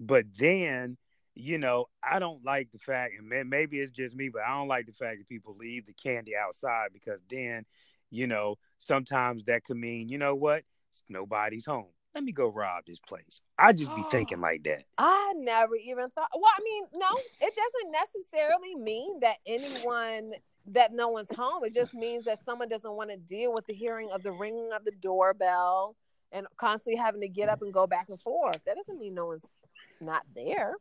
but 0.00 0.24
then. 0.38 0.96
You 1.34 1.58
know, 1.58 1.86
I 2.02 2.18
don't 2.18 2.44
like 2.44 2.70
the 2.72 2.78
fact, 2.78 3.14
and 3.18 3.48
maybe 3.48 3.78
it's 3.78 3.92
just 3.92 4.14
me, 4.14 4.28
but 4.28 4.42
I 4.42 4.58
don't 4.58 4.68
like 4.68 4.86
the 4.86 4.92
fact 4.92 5.18
that 5.18 5.28
people 5.28 5.56
leave 5.58 5.86
the 5.86 5.92
candy 5.92 6.32
outside 6.36 6.88
because 6.92 7.20
then, 7.30 7.64
you 8.10 8.26
know, 8.26 8.56
sometimes 8.78 9.44
that 9.44 9.64
could 9.64 9.76
mean, 9.76 10.08
you 10.08 10.18
know 10.18 10.34
what, 10.34 10.64
nobody's 11.08 11.64
home. 11.64 11.86
Let 12.14 12.24
me 12.24 12.32
go 12.32 12.48
rob 12.48 12.84
this 12.86 12.98
place. 12.98 13.40
I 13.58 13.72
just 13.72 13.94
be 13.94 14.02
thinking 14.10 14.40
like 14.40 14.64
that. 14.64 14.84
I 14.98 15.32
never 15.36 15.76
even 15.76 16.10
thought. 16.10 16.30
Well, 16.34 16.50
I 16.52 16.62
mean, 16.62 16.84
no, 16.94 17.08
it 17.40 17.54
doesn't 17.54 17.92
necessarily 17.92 18.74
mean 18.74 19.20
that 19.20 19.36
anyone 19.46 20.32
that 20.66 20.92
no 20.92 21.08
one's 21.08 21.30
home. 21.30 21.64
It 21.64 21.72
just 21.72 21.94
means 21.94 22.24
that 22.24 22.44
someone 22.44 22.68
doesn't 22.68 22.92
want 22.92 23.10
to 23.10 23.16
deal 23.16 23.52
with 23.52 23.66
the 23.66 23.74
hearing 23.74 24.10
of 24.12 24.22
the 24.22 24.32
ringing 24.32 24.72
of 24.72 24.84
the 24.84 24.92
doorbell 24.92 25.96
and 26.32 26.46
constantly 26.56 26.96
having 26.96 27.20
to 27.22 27.28
get 27.28 27.48
up 27.48 27.62
and 27.62 27.72
go 27.72 27.86
back 27.86 28.08
and 28.08 28.20
forth. 28.20 28.60
That 28.66 28.76
doesn't 28.76 28.98
mean 28.98 29.14
no 29.14 29.26
one's 29.26 29.46
not 30.00 30.24
there. 30.34 30.74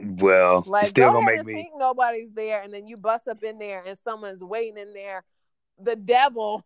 Well, 0.00 0.62
Like, 0.66 0.88
still 0.88 1.08
go 1.08 1.14
gonna 1.14 1.26
make 1.26 1.44
me. 1.44 1.54
think 1.54 1.72
nobody's 1.76 2.32
there, 2.32 2.62
and 2.62 2.72
then 2.72 2.86
you 2.86 2.96
bust 2.96 3.26
up 3.26 3.42
in 3.42 3.58
there, 3.58 3.82
and 3.84 3.98
someone's 3.98 4.42
waiting 4.42 4.78
in 4.78 4.92
there. 4.92 5.24
The 5.78 5.96
devil 5.96 6.64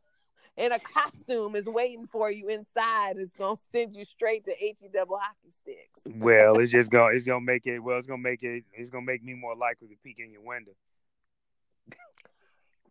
in 0.57 0.71
a 0.73 0.79
costume 0.79 1.57
is 1.57 1.65
waiting 1.65 2.07
for 2.07 2.31
you 2.31 2.49
inside. 2.49 3.17
It's 3.17 3.31
gonna 3.31 3.57
send 3.73 3.97
you 3.97 4.05
straight 4.05 4.45
to 4.45 4.55
he 4.55 4.75
double 4.93 5.19
hockey 5.19 5.51
sticks. 5.51 6.01
Well, 6.05 6.59
it's 6.59 6.73
just 6.73 6.91
gonna 6.91 7.07
it's 7.15 7.25
gonna 7.25 7.41
make 7.41 7.67
it. 7.67 7.79
Well, 7.79 7.99
it's 7.99 8.07
gonna 8.07 8.23
make 8.23 8.43
it. 8.43 8.65
It's 8.75 8.91
gonna 8.91 9.07
make 9.07 9.23
me 9.25 9.35
more 9.35 9.57
likely 9.57 9.89
to 9.89 9.95
peek 10.05 10.19
in 10.19 10.31
your 10.31 10.43
window. 10.43 10.73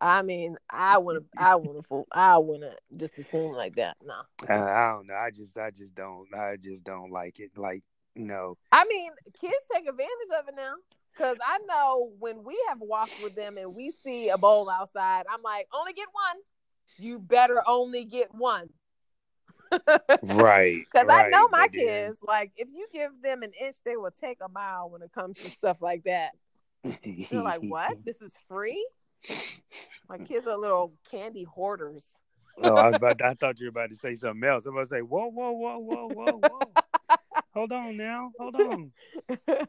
I 0.00 0.22
mean, 0.22 0.56
I 0.68 0.98
wouldn't, 0.98 1.26
I 1.38 1.54
wouldn't, 1.54 1.86
I 2.10 2.36
wouldn't 2.38 2.74
just 2.96 3.16
assume 3.18 3.52
like 3.52 3.76
that. 3.76 3.96
No, 4.04 4.14
I, 4.48 4.54
I 4.54 4.92
don't 4.92 5.06
know. 5.06 5.14
I 5.14 5.30
just 5.30 5.56
I 5.56 5.70
just 5.70 5.94
don't. 5.94 6.26
I 6.34 6.56
just 6.56 6.82
don't 6.82 7.12
like 7.12 7.38
it. 7.38 7.52
Like 7.56 7.84
know. 8.14 8.56
I 8.70 8.84
mean, 8.84 9.12
kids 9.40 9.54
take 9.72 9.88
advantage 9.88 10.30
of 10.38 10.48
it 10.48 10.54
now. 10.56 10.74
Cause 11.18 11.36
I 11.46 11.58
know 11.68 12.10
when 12.18 12.42
we 12.42 12.58
have 12.68 12.78
walked 12.80 13.22
with 13.22 13.34
them 13.34 13.58
and 13.58 13.74
we 13.74 13.90
see 14.02 14.30
a 14.30 14.38
bowl 14.38 14.70
outside, 14.70 15.26
I'm 15.30 15.42
like, 15.42 15.68
only 15.74 15.92
get 15.92 16.08
one. 16.12 16.42
You 16.98 17.18
better 17.18 17.62
only 17.66 18.04
get 18.04 18.34
one. 18.34 18.70
Right. 20.22 20.80
Because 20.92 21.08
I 21.10 21.28
know 21.28 21.48
my 21.48 21.68
kids, 21.68 22.18
like, 22.22 22.52
if 22.56 22.68
you 22.74 22.86
give 22.92 23.10
them 23.22 23.42
an 23.42 23.52
inch, 23.60 23.76
they 23.84 23.96
will 23.96 24.10
take 24.10 24.38
a 24.42 24.48
mile 24.48 24.90
when 24.90 25.02
it 25.02 25.12
comes 25.12 25.38
to 25.38 25.50
stuff 25.50 25.78
like 25.80 26.04
that. 26.04 26.32
They're 27.30 27.42
like, 27.42 27.60
what? 27.62 27.96
This 28.04 28.20
is 28.20 28.32
free? 28.48 28.86
My 30.08 30.18
kids 30.18 30.46
are 30.46 30.56
little 30.58 30.92
candy 31.10 31.44
hoarders. 31.44 32.04
oh, 32.62 32.74
I 32.74 32.88
was 32.88 32.96
about. 32.96 33.22
I 33.24 33.34
thought 33.34 33.60
you 33.60 33.66
were 33.66 33.70
about 33.70 33.90
to 33.90 33.96
say 33.96 34.14
something 34.14 34.46
else. 34.48 34.66
I'm 34.66 34.74
about 34.74 34.84
to 34.84 34.90
say, 34.90 35.00
whoa, 35.00 35.28
whoa, 35.30 35.52
whoa, 35.52 35.78
whoa, 35.78 36.08
whoa, 36.08 36.40
whoa. 36.42 36.72
Hold 37.54 37.72
on 37.72 37.96
now. 37.96 38.32
Hold 38.38 38.54
on. 38.56 38.92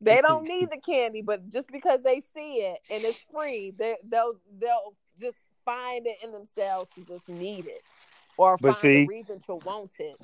they 0.00 0.20
don't 0.20 0.44
need 0.44 0.70
the 0.70 0.80
candy, 0.84 1.22
but 1.22 1.48
just 1.48 1.68
because 1.68 2.02
they 2.02 2.20
see 2.34 2.58
it 2.58 2.78
and 2.90 3.04
it's 3.04 3.24
free, 3.32 3.72
they 3.76 3.96
they'll 4.08 4.34
they'll 4.58 4.94
just 5.18 5.36
find 5.64 6.06
it 6.06 6.16
in 6.22 6.32
themselves 6.32 6.90
to 6.94 7.04
just 7.04 7.28
need 7.28 7.66
it 7.66 7.82
or 8.36 8.56
But 8.58 8.74
find 8.74 8.82
see- 8.82 9.04
a 9.04 9.06
reason 9.06 9.40
to 9.40 9.56
want 9.56 9.90
it. 9.98 10.16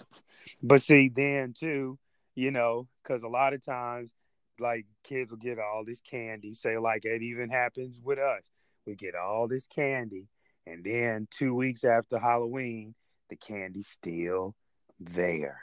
But 0.63 0.83
see, 0.83 1.09
then 1.09 1.55
too, 1.59 1.99
you 2.35 2.51
know, 2.51 2.89
because 3.03 3.23
a 3.23 3.29
lot 3.29 3.53
of 3.53 3.65
times, 3.65 4.13
like 4.59 4.87
kids 5.03 5.31
will 5.31 5.39
get 5.39 5.59
all 5.59 5.85
this 5.85 6.01
candy. 6.01 6.55
Say, 6.55 6.79
like 6.79 7.05
it 7.05 7.23
even 7.23 7.51
happens 7.51 7.99
with 8.03 8.19
us. 8.19 8.45
We 8.87 8.95
get 8.95 9.15
all 9.15 9.49
this 9.49 9.67
candy, 9.67 10.27
and 10.67 10.85
then 10.85 11.29
two 11.31 11.55
weeks 11.55 11.85
after 11.85 12.19
Halloween, 12.19 12.95
the 13.29 13.37
candy's 13.37 13.89
still 13.89 14.55
there. 15.01 15.61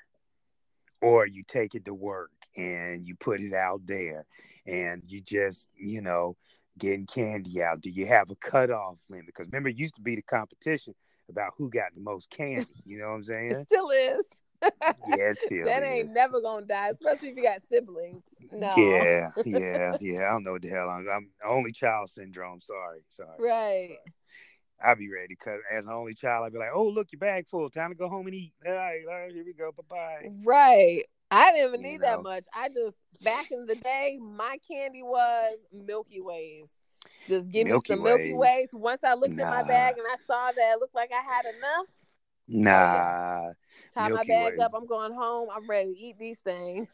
Or 1.01 1.25
you 1.25 1.43
take 1.47 1.75
it 1.75 1.85
to 1.85 1.93
work 1.93 2.31
and 2.55 3.07
you 3.07 3.15
put 3.15 3.39
it 3.39 3.53
out 3.53 3.81
there, 3.85 4.25
and 4.65 5.01
you 5.07 5.21
just, 5.21 5.69
you 5.75 6.01
know, 6.01 6.35
getting 6.77 7.05
candy 7.05 7.61
out. 7.63 7.81
Do 7.81 7.89
you 7.89 8.05
have 8.07 8.29
a 8.29 8.35
cutoff 8.35 8.97
limit? 9.09 9.27
Because 9.27 9.47
remember, 9.47 9.69
it 9.69 9.77
used 9.77 9.95
to 9.95 10.01
be 10.01 10.15
the 10.15 10.21
competition 10.21 10.95
about 11.29 11.53
who 11.57 11.69
got 11.69 11.93
the 11.95 12.01
most 12.01 12.29
candy. 12.29 12.67
You 12.85 12.99
know 12.99 13.09
what 13.09 13.15
I'm 13.15 13.23
saying? 13.23 13.51
It 13.61 13.67
still 13.67 13.89
is. 13.89 14.25
Yeah, 15.07 15.33
still 15.33 15.65
that 15.65 15.83
is. 15.83 15.89
ain't 15.89 16.13
never 16.13 16.41
gonna 16.41 16.65
die, 16.65 16.89
especially 16.89 17.29
if 17.29 17.37
you 17.37 17.43
got 17.43 17.61
siblings. 17.71 18.23
No. 18.51 18.73
Yeah, 18.75 19.31
yeah, 19.45 19.97
yeah. 20.01 20.27
I 20.27 20.31
don't 20.31 20.43
know 20.43 20.53
what 20.53 20.61
the 20.61 20.69
hell 20.69 20.89
I'm. 20.89 21.07
I'm 21.09 21.29
only 21.47 21.71
child 21.71 22.09
syndrome. 22.09 22.59
Sorry, 22.61 22.99
sorry. 23.09 23.37
Right. 23.39 23.97
I'll 24.83 24.95
be 24.95 25.09
ready 25.09 25.29
because 25.29 25.59
as 25.71 25.85
an 25.85 25.91
only 25.91 26.13
child, 26.13 26.45
I'd 26.45 26.53
be 26.53 26.59
like, 26.59 26.69
"Oh, 26.73 26.87
look, 26.87 27.11
your 27.11 27.19
bag 27.19 27.47
full. 27.47 27.69
Time 27.69 27.89
to 27.89 27.95
go 27.95 28.07
home 28.09 28.27
and 28.27 28.35
eat." 28.35 28.53
All 28.65 28.71
right, 28.73 29.01
all 29.09 29.15
right 29.15 29.31
here 29.33 29.43
we 29.45 29.53
go. 29.53 29.71
Bye 29.71 29.83
bye. 29.89 30.31
Right. 30.43 31.03
I 31.31 31.51
didn't 31.51 31.67
even 31.67 31.81
You 31.81 31.91
need 31.91 32.01
know. 32.01 32.07
that 32.07 32.23
much. 32.23 32.45
I 32.53 32.69
just 32.69 32.95
back 33.21 33.51
in 33.51 33.65
the 33.65 33.75
day, 33.75 34.17
my 34.21 34.57
candy 34.67 35.03
was 35.03 35.57
Milky 35.71 36.21
Ways. 36.21 36.71
Just 37.27 37.51
give 37.51 37.67
Milky 37.67 37.93
me 37.93 37.97
some 37.97 38.03
Milky 38.03 38.33
Ways. 38.33 38.69
Once 38.73 39.03
I 39.03 39.13
looked 39.13 39.39
at 39.39 39.49
my 39.49 39.63
bag 39.63 39.95
and 39.97 40.07
I 40.11 40.15
saw 40.25 40.51
that 40.51 40.73
it 40.73 40.79
looked 40.79 40.95
like 40.95 41.11
I 41.11 41.21
had 41.21 41.45
enough, 41.45 41.85
Nah, 42.47 43.51
tie 43.93 44.09
my 44.09 44.23
bag 44.23 44.57
Way. 44.57 44.63
up. 44.63 44.71
I'm 44.73 44.87
going 44.87 45.13
home. 45.13 45.49
I'm 45.53 45.67
ready 45.67 45.93
to 45.93 45.99
eat 45.99 46.17
these 46.17 46.39
things. 46.39 46.93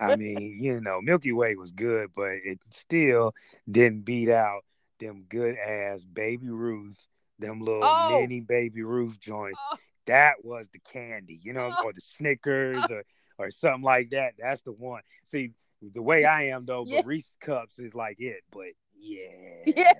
I 0.00 0.16
mean, 0.16 0.58
you 0.60 0.80
know, 0.80 1.00
Milky 1.02 1.32
Way 1.32 1.54
was 1.56 1.70
good, 1.72 2.10
but 2.16 2.30
it 2.44 2.60
still 2.70 3.34
didn't 3.70 4.04
beat 4.04 4.30
out 4.30 4.62
them 4.98 5.26
good 5.28 5.56
ass 5.58 6.04
Baby 6.04 6.48
Ruth, 6.48 7.06
them 7.38 7.60
little 7.60 7.82
Oh. 7.84 8.08
mini 8.20 8.40
Baby 8.40 8.82
Ruth 8.82 9.20
joints. 9.20 9.58
Oh. 9.72 9.76
That 10.06 10.44
was 10.44 10.68
the 10.72 10.78
candy, 10.78 11.40
you 11.42 11.52
know, 11.52 11.72
Oh. 11.78 11.84
or 11.86 11.92
the 11.92 12.00
Snickers 12.00 12.84
or 12.90 13.04
or 13.38 13.50
something 13.50 13.82
like 13.82 14.10
that. 14.10 14.34
That's 14.38 14.62
the 14.62 14.72
one. 14.72 15.02
See, 15.24 15.52
the 15.82 16.00
way 16.02 16.24
I 16.24 16.44
am 16.48 16.64
though, 16.64 16.84
Yeah. 16.86 17.00
but 17.02 17.06
Reese 17.06 17.34
cups 17.40 17.78
is 17.78 17.94
like 17.94 18.16
it, 18.20 18.42
but 18.50 18.68
yeah, 18.98 19.62
Yeah. 19.66 19.92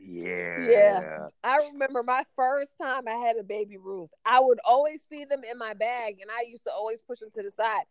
yeah, 0.00 0.68
Yeah. 0.68 1.28
I 1.44 1.56
remember 1.72 2.02
my 2.02 2.24
first 2.36 2.72
time 2.80 3.06
I 3.06 3.14
had 3.16 3.36
a 3.36 3.42
Baby 3.42 3.76
Ruth. 3.76 4.10
I 4.24 4.40
would 4.40 4.60
always 4.64 5.04
see 5.10 5.24
them 5.26 5.42
in 5.44 5.58
my 5.58 5.74
bag 5.74 6.18
and 6.22 6.30
I 6.30 6.44
used 6.48 6.64
to 6.64 6.72
always 6.72 7.00
push 7.02 7.18
them 7.18 7.30
to 7.34 7.42
the 7.42 7.50
side. 7.50 7.84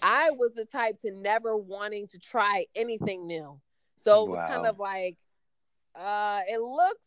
I 0.00 0.30
was 0.30 0.52
the 0.54 0.64
type 0.64 1.00
to 1.02 1.12
never 1.12 1.56
wanting 1.56 2.08
to 2.08 2.18
try 2.18 2.66
anything 2.74 3.26
new. 3.26 3.60
So 3.98 4.24
it 4.24 4.30
was 4.30 4.38
kind 4.48 4.66
of 4.66 4.78
like 4.80 5.16
uh 5.94 6.40
it 6.48 6.58
looks 6.60 7.04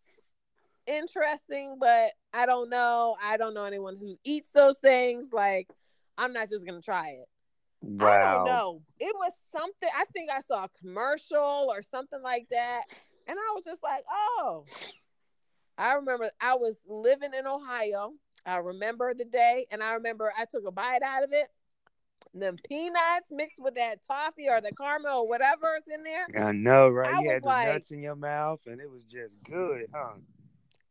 interesting, 0.88 1.78
but 1.80 2.12
I 2.34 2.46
don't 2.46 2.70
know. 2.70 3.16
I 3.24 3.38
don't 3.38 3.54
know 3.54 3.66
anyone 3.66 3.98
who 4.00 4.16
eats 4.24 4.52
those 4.52 4.78
things. 4.78 5.28
Like 5.32 5.70
I'm 6.18 6.34
not 6.34 6.50
just 6.50 6.66
gonna 6.66 6.82
try 6.82 7.10
it. 7.22 7.28
I 8.02 8.34
don't 8.34 8.46
know. 8.46 8.82
It 9.00 9.16
was 9.16 9.32
something. 9.52 9.90
I 9.96 10.06
think 10.14 10.32
I 10.32 10.42
saw 10.42 10.64
a 10.64 10.70
commercial 10.82 11.68
or 11.70 11.82
something 11.84 12.22
like 12.22 12.48
that, 12.52 12.82
and 13.28 13.38
I 13.38 13.54
was 13.54 13.64
just 13.64 13.84
like, 13.84 14.04
"Oh." 14.10 14.66
I 15.78 15.94
remember 15.94 16.30
I 16.40 16.56
was 16.56 16.80
living 16.88 17.32
in 17.38 17.46
Ohio. 17.46 18.14
I 18.46 18.58
remember 18.58 19.14
the 19.14 19.26
day, 19.26 19.68
and 19.72 19.84
I 19.84 19.94
remember 19.94 20.32
I 20.38 20.46
took 20.46 20.66
a 20.66 20.72
bite 20.72 21.02
out 21.02 21.24
of 21.24 21.34
it. 21.34 21.48
Them 22.34 22.58
peanuts 22.68 23.28
mixed 23.32 23.62
with 23.62 23.76
that 23.76 24.00
toffee 24.06 24.48
or 24.50 24.62
the 24.62 24.72
caramel 24.72 25.20
or 25.20 25.28
whatever 25.28 25.76
is 25.78 25.84
in 25.94 26.04
there, 26.04 26.28
I 26.48 26.52
know, 26.52 26.90
right? 26.90 27.14
I 27.14 27.22
you 27.22 27.30
had 27.30 27.44
the 27.44 27.48
like- 27.48 27.68
nuts 27.68 27.92
in 27.92 28.02
your 28.02 28.16
mouth, 28.16 28.62
and 28.66 28.80
it 28.82 28.90
was 28.90 29.04
just 29.04 29.42
good, 29.44 29.88
huh? 29.94 30.16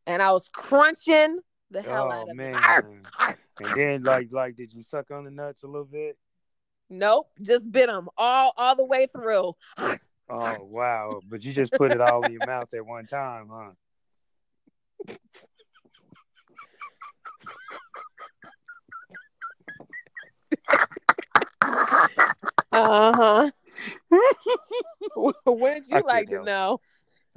And 0.06 0.22
I 0.22 0.32
was 0.32 0.48
crunching 0.48 1.38
the 1.70 1.82
hell 1.82 2.08
Oh, 2.08 2.10
out 2.10 2.28
of 2.30 2.36
man. 2.36 2.54
it. 2.54 3.36
And 3.60 3.74
then, 3.76 4.02
like, 4.02 4.28
like, 4.32 4.56
did 4.56 4.72
you 4.72 4.82
suck 4.82 5.10
on 5.10 5.24
the 5.24 5.30
nuts 5.30 5.62
a 5.62 5.66
little 5.66 5.84
bit? 5.84 6.16
Nope, 6.90 7.30
just 7.40 7.70
bit 7.72 7.86
them 7.86 8.08
all 8.16 8.52
all 8.56 8.76
the 8.76 8.84
way 8.84 9.06
through. 9.12 9.54
Oh, 10.28 10.58
wow! 10.62 11.20
But 11.28 11.44
you 11.44 11.52
just 11.52 11.72
put 11.72 11.92
it 11.92 12.00
all 12.00 12.24
in 12.24 12.32
your 12.32 12.46
mouth 12.46 12.72
at 12.74 12.84
one 12.84 13.06
time, 13.06 13.48
huh? 13.50 13.70
Uh 22.72 23.12
huh. 23.14 23.50
Wouldn't 25.46 25.92
I 25.92 25.98
you 25.98 26.04
like 26.04 26.28
to 26.28 26.42
know? 26.42 26.80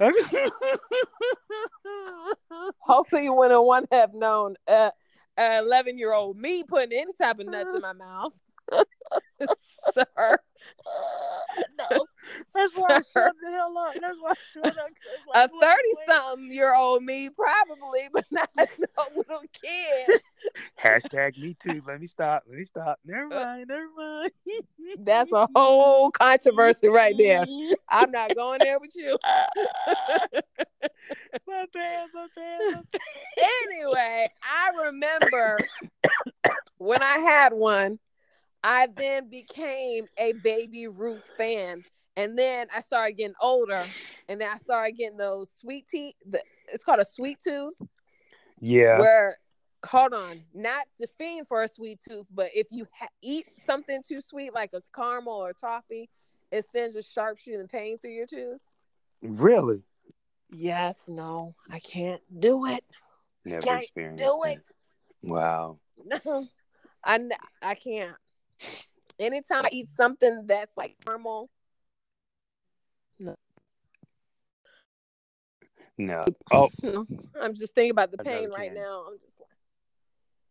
Hopefully, 2.88 3.24
you 3.24 3.34
wouldn't 3.34 3.64
want 3.64 3.90
to 3.90 3.96
have 3.98 4.14
known 4.14 4.56
uh, 4.66 4.90
a 5.36 5.58
11 5.58 5.98
year 5.98 6.12
old 6.12 6.38
me 6.38 6.64
putting 6.64 6.98
any 6.98 7.12
type 7.20 7.38
of 7.38 7.46
nuts 7.46 7.74
in 7.74 7.82
my 7.82 7.92
mouth. 7.92 8.32
Sir. 9.92 10.04
no, 11.78 12.06
that's 12.54 12.74
why 12.74 12.88
I 12.90 13.02
shut 13.12 13.34
the 13.42 13.50
hell 13.50 13.76
up. 13.78 13.94
That's 14.00 14.18
why 14.20 14.30
I 14.30 14.34
shut 14.52 14.66
up. 14.66 14.74
'cause, 14.74 15.34
A 15.34 15.48
30 15.48 15.54
wait, 15.60 15.72
wait. 15.98 16.08
something 16.08 16.52
year 16.52 16.74
old 16.74 17.02
me, 17.02 17.30
probably, 17.30 18.08
but 18.12 18.24
not 18.30 18.50
no 18.56 18.66
little 19.16 19.42
kid. 19.52 20.20
Hashtag 20.82 21.36
me 21.38 21.56
too. 21.60 21.82
Let 21.86 22.00
me 22.00 22.06
stop. 22.06 22.44
Let 22.48 22.58
me 22.58 22.64
stop. 22.64 22.98
Never 23.04 23.32
uh, 23.34 23.44
mind. 23.44 23.66
Never 23.68 23.86
mind. 23.96 24.30
That's 25.00 25.32
a 25.32 25.48
whole 25.54 26.10
controversy 26.10 26.88
right 26.88 27.16
there. 27.18 27.46
I'm 27.88 28.10
not 28.10 28.34
going 28.34 28.60
there 28.60 28.78
with 28.78 28.94
you. 28.94 29.18
my 29.26 30.26
bad. 30.32 30.42
My 31.46 31.66
bad. 31.74 32.08
My 32.14 32.26
bad. 32.36 33.00
anyway, 33.72 34.28
I 34.42 34.84
remember 34.86 35.58
when 36.78 37.02
I 37.02 37.18
had 37.18 37.52
one, 37.52 37.98
I 38.62 38.88
then 38.94 39.28
became 39.28 40.06
a 40.16 40.32
Baby 40.32 40.88
Ruth 40.88 41.24
fan. 41.36 41.84
And 42.18 42.36
then 42.36 42.66
I 42.74 42.80
started 42.80 43.16
getting 43.16 43.36
older, 43.40 43.86
and 44.28 44.40
then 44.40 44.50
I 44.52 44.58
started 44.58 44.96
getting 44.96 45.16
those 45.16 45.48
sweet 45.60 45.86
tea. 45.88 46.16
The, 46.28 46.42
it's 46.72 46.82
called 46.82 46.98
a 46.98 47.04
sweet 47.04 47.38
tooth, 47.40 47.76
Yeah. 48.60 48.98
where 48.98 49.38
hold 49.86 50.12
on, 50.12 50.42
not 50.52 50.86
to 51.00 51.06
fiend 51.16 51.46
for 51.46 51.62
a 51.62 51.68
sweet 51.68 52.00
tooth, 52.06 52.26
but 52.34 52.50
if 52.52 52.66
you 52.72 52.88
ha- 52.98 53.06
eat 53.22 53.46
something 53.64 54.02
too 54.02 54.20
sweet, 54.20 54.52
like 54.52 54.70
a 54.72 54.82
caramel 54.92 55.32
or 55.34 55.52
toffee, 55.52 56.10
it 56.50 56.66
sends 56.72 56.96
a 56.96 57.02
sharp 57.02 57.38
shooting 57.38 57.68
pain 57.68 57.96
through 57.98 58.10
your 58.10 58.26
tooth. 58.26 58.62
Really? 59.22 59.82
Yes, 60.50 60.96
no, 61.06 61.54
I 61.70 61.78
can't 61.78 62.20
do 62.40 62.66
it. 62.66 62.82
Never 63.44 63.62
Can't 63.62 63.82
experienced 63.84 64.24
do 64.24 64.40
that. 64.42 64.50
it. 64.54 64.64
Wow. 65.22 65.78
No, 66.04 66.48
I 67.04 67.20
I 67.62 67.74
can't. 67.76 68.16
Anytime 69.20 69.66
I 69.66 69.68
eat 69.70 69.88
something 69.96 70.46
that's 70.46 70.76
like 70.76 70.96
caramel, 71.06 71.48
No. 73.18 73.34
No. 75.96 76.24
Oh, 76.52 76.68
I'm 77.40 77.54
just 77.54 77.74
thinking 77.74 77.90
about 77.90 78.10
the 78.12 78.18
pain 78.18 78.50
right 78.50 78.72
now. 78.72 79.04
I'm 79.08 79.18
just 79.18 79.38
like, 79.40 79.48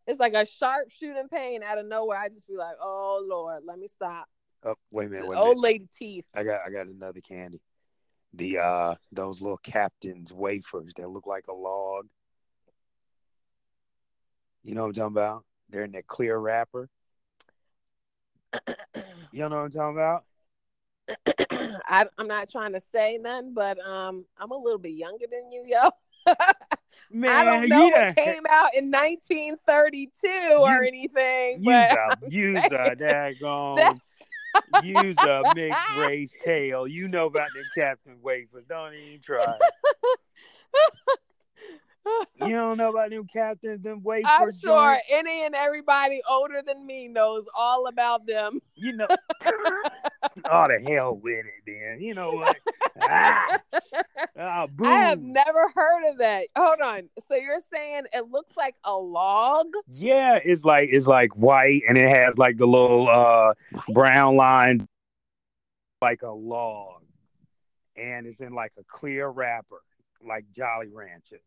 it's 0.07 0.19
like 0.19 0.33
a 0.33 0.45
sharp 0.45 0.89
shooting 0.91 1.27
pain 1.31 1.63
out 1.63 1.77
of 1.77 1.85
nowhere. 1.85 2.17
I 2.19 2.29
just 2.29 2.47
be 2.47 2.55
like, 2.57 2.75
oh 2.81 3.25
Lord, 3.27 3.63
let 3.65 3.79
me 3.79 3.87
stop. 3.87 4.27
oh 4.63 4.75
wait 4.91 5.07
a 5.07 5.09
minute. 5.09 5.27
Wait 5.27 5.35
a 5.35 5.39
Old 5.39 5.57
minute. 5.57 5.61
lady 5.61 5.87
teeth. 5.97 6.25
I 6.35 6.43
got 6.43 6.61
I 6.65 6.69
got 6.69 6.87
another 6.87 7.21
candy. 7.21 7.61
The 8.33 8.57
uh 8.59 8.95
those 9.11 9.41
little 9.41 9.57
captain's 9.57 10.31
wafers 10.33 10.93
that 10.97 11.09
look 11.09 11.25
like 11.25 11.47
a 11.47 11.53
log. 11.53 12.07
You 14.63 14.75
know 14.75 14.81
what 14.81 14.87
I'm 14.87 14.93
talking 14.93 15.13
about? 15.15 15.45
They're 15.69 15.83
in 15.85 15.93
that 15.93 16.07
clear 16.07 16.37
wrapper. 16.37 16.89
You 19.31 19.39
know 19.49 19.49
what 19.49 19.65
I'm 19.65 19.71
talking 19.71 19.95
about? 19.97 20.23
I, 21.87 22.05
I'm 22.17 22.27
not 22.27 22.49
trying 22.49 22.73
to 22.73 22.81
say 22.91 23.17
nothing, 23.21 23.53
but 23.53 23.79
um, 23.79 24.25
I'm 24.37 24.51
a 24.51 24.57
little 24.57 24.79
bit 24.79 24.93
younger 24.93 25.25
than 25.29 25.51
you, 25.51 25.63
yo. 25.65 25.89
Man, 27.11 27.29
I 27.29 27.43
don't 27.43 27.69
know 27.69 27.85
you 27.85 27.91
what 27.91 28.15
came 28.15 28.43
out 28.49 28.73
in 28.75 28.91
1932 28.91 30.57
or 30.59 30.83
anything, 30.83 31.61
Use 31.61 31.65
but 31.65 32.23
a 32.23 32.29
use 32.29 32.65
a 32.65 32.95
daggone 32.95 33.99
use 34.83 35.17
a 35.17 35.43
mixed 35.55 35.89
race 35.97 36.31
tail. 36.43 36.87
You 36.87 37.07
know 37.07 37.27
about 37.27 37.49
them 37.53 37.63
Captain 37.75 38.19
wafers. 38.21 38.65
Don't 38.65 38.93
even 38.93 39.21
try. 39.21 39.45
You 42.39 42.53
don't 42.53 42.77
know 42.77 42.89
about 42.89 43.09
them 43.09 43.27
Captain 43.31 43.81
them 43.81 44.01
wafer 44.01 44.27
I'm 44.27 44.51
sure 44.51 44.93
joints? 44.93 45.05
any 45.09 45.45
and 45.45 45.53
everybody 45.53 46.21
older 46.29 46.61
than 46.65 46.85
me 46.85 47.09
knows 47.09 47.45
all 47.53 47.87
about 47.87 48.25
them. 48.25 48.61
You 48.75 48.93
know. 48.93 49.07
oh, 50.51 50.67
the 50.67 50.91
hell 50.91 51.15
with 51.15 51.45
it, 51.45 51.63
then. 51.65 51.99
You 52.01 52.13
know 52.13 52.31
what? 52.31 52.57
ah, 53.01 53.59
ah. 54.39 54.67
I 54.83 54.95
have 55.09 55.21
never 55.21 55.71
heard 55.73 56.09
of 56.11 56.17
that. 56.19 56.47
Hold 56.57 56.81
on. 56.81 57.09
So 57.27 57.35
you're 57.35 57.59
saying 57.71 58.03
it 58.13 58.29
looks 58.29 58.55
like 58.55 58.75
a 58.83 58.95
log? 58.95 59.67
Yeah, 59.87 60.39
it's 60.43 60.63
like 60.63 60.89
it's 60.91 61.07
like 61.07 61.35
white, 61.35 61.83
and 61.87 61.97
it 61.97 62.09
has 62.09 62.37
like 62.37 62.57
the 62.57 62.67
little 62.67 63.07
uh 63.09 63.53
brown 63.89 64.35
line, 64.35 64.87
like 66.01 66.21
a 66.21 66.31
log, 66.31 67.01
and 67.95 68.27
it's 68.27 68.39
in 68.39 68.53
like 68.53 68.73
a 68.79 68.83
clear 68.83 69.27
wrapper, 69.29 69.81
like 70.25 70.45
Jolly 70.55 70.89
Rancher, 70.91 71.41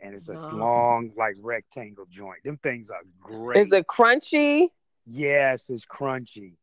and 0.00 0.14
it's 0.14 0.28
a 0.28 0.34
No. 0.34 0.48
long 0.56 1.12
like 1.16 1.36
rectangle 1.40 2.06
joint. 2.10 2.42
Them 2.44 2.58
things 2.58 2.90
are 2.90 3.02
great. 3.20 3.60
Is 3.60 3.72
it 3.72 3.86
crunchy? 3.86 4.68
Yes, 5.06 5.70
it's 5.70 5.86
crunchy. 5.86 6.54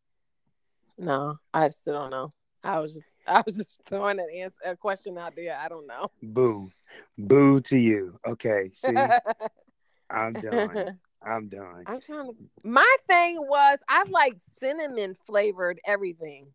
No, 0.98 1.38
I 1.54 1.70
still 1.70 1.94
don't 1.94 2.12
know. 2.12 2.34
I 2.64 2.80
was 2.80 2.94
just 2.94 3.08
I 3.28 3.42
was 3.46 3.56
just 3.56 3.82
throwing 3.88 4.20
an 4.20 4.28
answer, 4.36 4.56
a 4.66 4.76
question 4.76 5.18
out 5.18 5.36
there. 5.36 5.58
I 5.58 5.68
don't 5.70 5.88
know. 5.88 6.10
Boo, 6.22 6.70
boo 7.18 7.62
to 7.62 7.78
you. 7.78 8.20
Okay, 8.28 8.72
see, 8.76 8.96
I'm 10.10 10.34
done. 10.34 11.00
I'm 11.26 11.48
done. 11.48 11.84
I'm 11.88 12.02
trying 12.02 12.28
to. 12.28 12.36
My 12.64 12.96
thing 13.08 13.38
was 13.40 13.80
I 13.88 14.04
like 14.10 14.36
cinnamon 14.60 15.16
flavored 15.26 15.80
everything, 15.86 16.48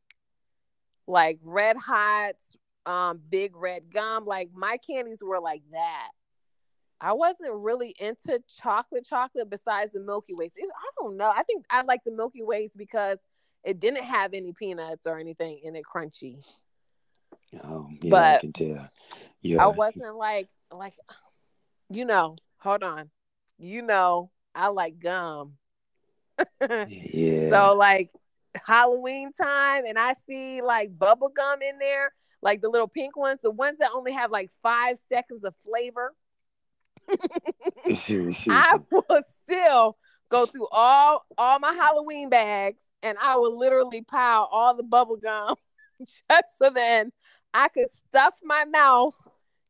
like 1.07 1.39
red 1.43 1.77
hots, 1.77 2.57
um, 2.85 3.21
big 3.31 3.57
red 3.57 3.91
gum. 3.93 4.27
Like 4.27 4.51
my 4.55 4.77
candies 4.87 5.21
were 5.23 5.41
like 5.41 5.63
that. 5.73 6.09
I 7.01 7.13
wasn't 7.13 7.53
really 7.55 7.95
into 7.99 8.43
chocolate 8.61 9.07
chocolate 9.09 9.49
besides 9.49 9.93
the 9.93 10.01
Milky 10.01 10.35
Ways. 10.35 10.53
I 10.59 10.91
don't 11.01 11.17
know. 11.17 11.33
I 11.35 11.45
think 11.45 11.65
I 11.71 11.83
like 11.83 12.03
the 12.05 12.11
Milky 12.11 12.43
Ways 12.43 12.73
because 12.77 13.19
it 13.65 13.81
didn't 13.81 14.05
have 14.05 14.35
any 14.35 14.53
peanuts 14.53 15.07
or 15.07 15.19
anything 15.19 15.61
in 15.63 15.77
it 15.77 15.85
crunchy. 15.85 16.43
Oh, 17.65 17.89
yeah, 18.03 18.11
But- 18.11 18.37
I 18.37 18.41
can 18.41 18.53
tell. 18.53 18.89
Yeah, 19.41 19.65
I 19.65 19.69
wasn't 19.69 20.17
like 20.17 20.49
like 20.73 20.95
you 21.91 22.05
know, 22.05 22.37
hold 22.59 22.83
on. 22.83 23.11
You 23.59 23.83
know, 23.83 24.31
I 24.55 24.69
like 24.69 24.99
gum. 24.99 25.55
yeah. 26.61 27.51
So 27.51 27.75
like 27.77 28.11
Halloween 28.67 29.33
time 29.33 29.85
and 29.87 29.99
I 29.99 30.15
see 30.27 30.61
like 30.61 30.97
bubble 30.97 31.29
gum 31.29 31.63
in 31.63 31.79
there, 31.79 32.13
like 32.43 32.61
the 32.61 32.69
little 32.69 32.89
pink 32.89 33.17
ones, 33.17 33.39
the 33.43 33.51
ones 33.51 33.79
that 33.79 33.91
only 33.95 34.13
have 34.13 34.31
like 34.31 34.51
five 34.63 34.99
seconds 35.09 35.45
of 35.45 35.55
flavor. 35.65 36.15
I 38.51 38.79
will 38.91 39.23
still 39.45 39.97
go 40.29 40.47
through 40.47 40.69
all 40.71 41.25
all 41.39 41.59
my 41.59 41.73
Halloween 41.73 42.29
bags 42.29 42.81
and 43.03 43.17
I 43.19 43.37
will 43.37 43.59
literally 43.59 44.03
pile 44.03 44.49
all 44.51 44.77
the 44.77 44.83
bubble 44.83 45.17
gum 45.17 45.57
just 46.31 46.59
so 46.59 46.71
then 46.71 47.13
I 47.55 47.69
could 47.69 47.89
stuff 48.09 48.35
my 48.43 48.65
mouth, 48.65 49.15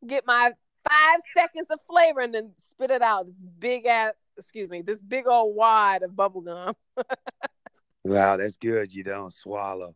get 0.07 0.27
my 0.27 0.53
five 0.89 1.21
seconds 1.37 1.69
of 1.71 1.79
flavor, 1.89 2.21
and 2.21 2.35
then 2.35 2.53
spit 2.71 2.91
it 2.91 3.03
out. 3.03 3.27
This 3.27 3.37
big 3.59 3.87
ass, 3.87 4.15
excuse 4.37 4.69
me, 4.69 4.83
this 4.83 4.99
big 4.99 5.27
old 5.27 5.55
wad 5.55 6.03
of 6.03 6.17
bubble 6.17 6.41
gum. 6.41 6.75
wow, 8.05 8.37
that's 8.37 8.57
good. 8.57 8.93
You 8.93 9.05
don't 9.05 9.33
swallow. 9.33 9.95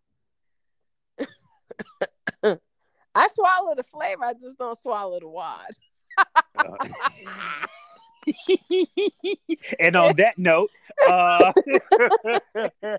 I 3.15 3.29
swallow 3.29 3.75
the 3.75 3.83
flavor, 3.85 4.25
I 4.25 4.33
just 4.35 4.59
don't 4.59 4.79
swallow 4.81 5.21
the 5.21 5.29
wad. 5.29 5.71
Uh, 6.57 6.77
Uh, 8.27 8.33
and 9.81 9.97
on 9.97 10.17
that 10.17 10.39
note, 10.39 10.71
uh, 11.09 11.53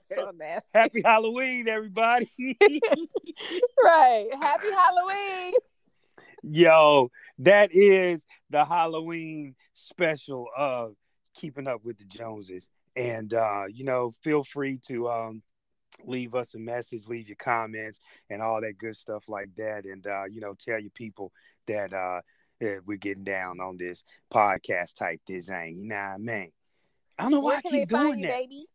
So 0.10 0.32
happy 0.74 1.02
Halloween, 1.04 1.68
everybody. 1.68 2.30
right. 3.84 4.30
Happy 4.40 4.72
Halloween. 4.72 5.54
Yo, 6.44 7.10
that 7.40 7.74
is 7.74 8.26
the 8.50 8.66
Halloween 8.66 9.56
special 9.74 10.48
of 10.56 10.96
Keeping 11.36 11.68
Up 11.68 11.84
with 11.84 11.98
the 11.98 12.06
Joneses. 12.06 12.68
And 12.96 13.34
uh, 13.34 13.64
you 13.72 13.86
know, 13.86 14.14
feel 14.24 14.44
free 14.44 14.80
to 14.88 15.10
um 15.10 15.42
leave 16.06 16.36
us 16.36 16.54
a 16.56 16.60
message, 16.60 17.08
leave 17.08 17.28
your 17.28 17.38
comments 17.38 18.00
and 18.30 18.42
all 18.42 18.60
that 18.62 18.78
good 18.78 18.96
stuff 18.96 19.24
like 19.28 19.50
that. 19.58 19.86
And 19.86 20.06
uh, 20.06 20.26
you 20.30 20.42
know, 20.42 20.56
tell 20.60 20.80
your 20.80 20.92
people 20.92 21.32
that 21.68 21.94
that 22.60 22.82
we're 22.86 22.98
getting 22.98 23.24
down 23.24 23.60
on 23.60 23.78
this 23.78 24.04
podcast 24.34 24.96
type 24.96 25.22
design. 25.26 25.78
You 25.80 25.88
know 25.90 25.96
what 25.96 26.02
I 26.02 26.18
mean? 26.18 26.52
I 27.18 27.24
don't 27.24 27.32
know 27.32 27.40
why 27.42 27.54
Where 27.56 27.58
I 27.58 27.62
keep 27.62 27.90
doing 27.90 28.20
you, 28.20 28.28
that. 28.28 28.32
baby? 28.40 28.66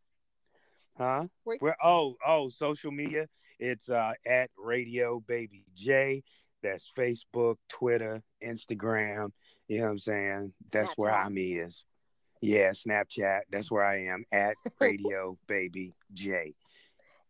Huh? 0.97 1.25
Where- 1.45 1.59
Where 1.59 1.77
oh 1.85 2.17
oh 2.27 2.49
social 2.51 2.91
media. 2.91 3.29
It's 3.61 3.88
uh 3.88 4.12
at 4.27 4.51
Radio 4.57 5.21
Baby 5.27 5.64
J. 5.75 6.23
That's 6.62 6.91
Facebook, 6.97 7.57
Twitter, 7.69 8.23
Instagram. 8.45 9.31
You 9.69 9.79
know 9.79 9.85
what 9.85 9.91
I'm 9.91 9.99
saying? 9.99 10.53
That's 10.73 10.93
where 10.97 11.12
I'm 11.12 11.37
is. 11.38 11.85
Yeah, 12.41 12.71
Snapchat. 12.71 13.41
That's 13.51 13.71
where 13.71 13.85
I 13.85 14.07
am 14.07 14.25
at 14.33 14.55
Radio 14.81 15.38
Baby 15.47 15.95
J. 16.14 16.55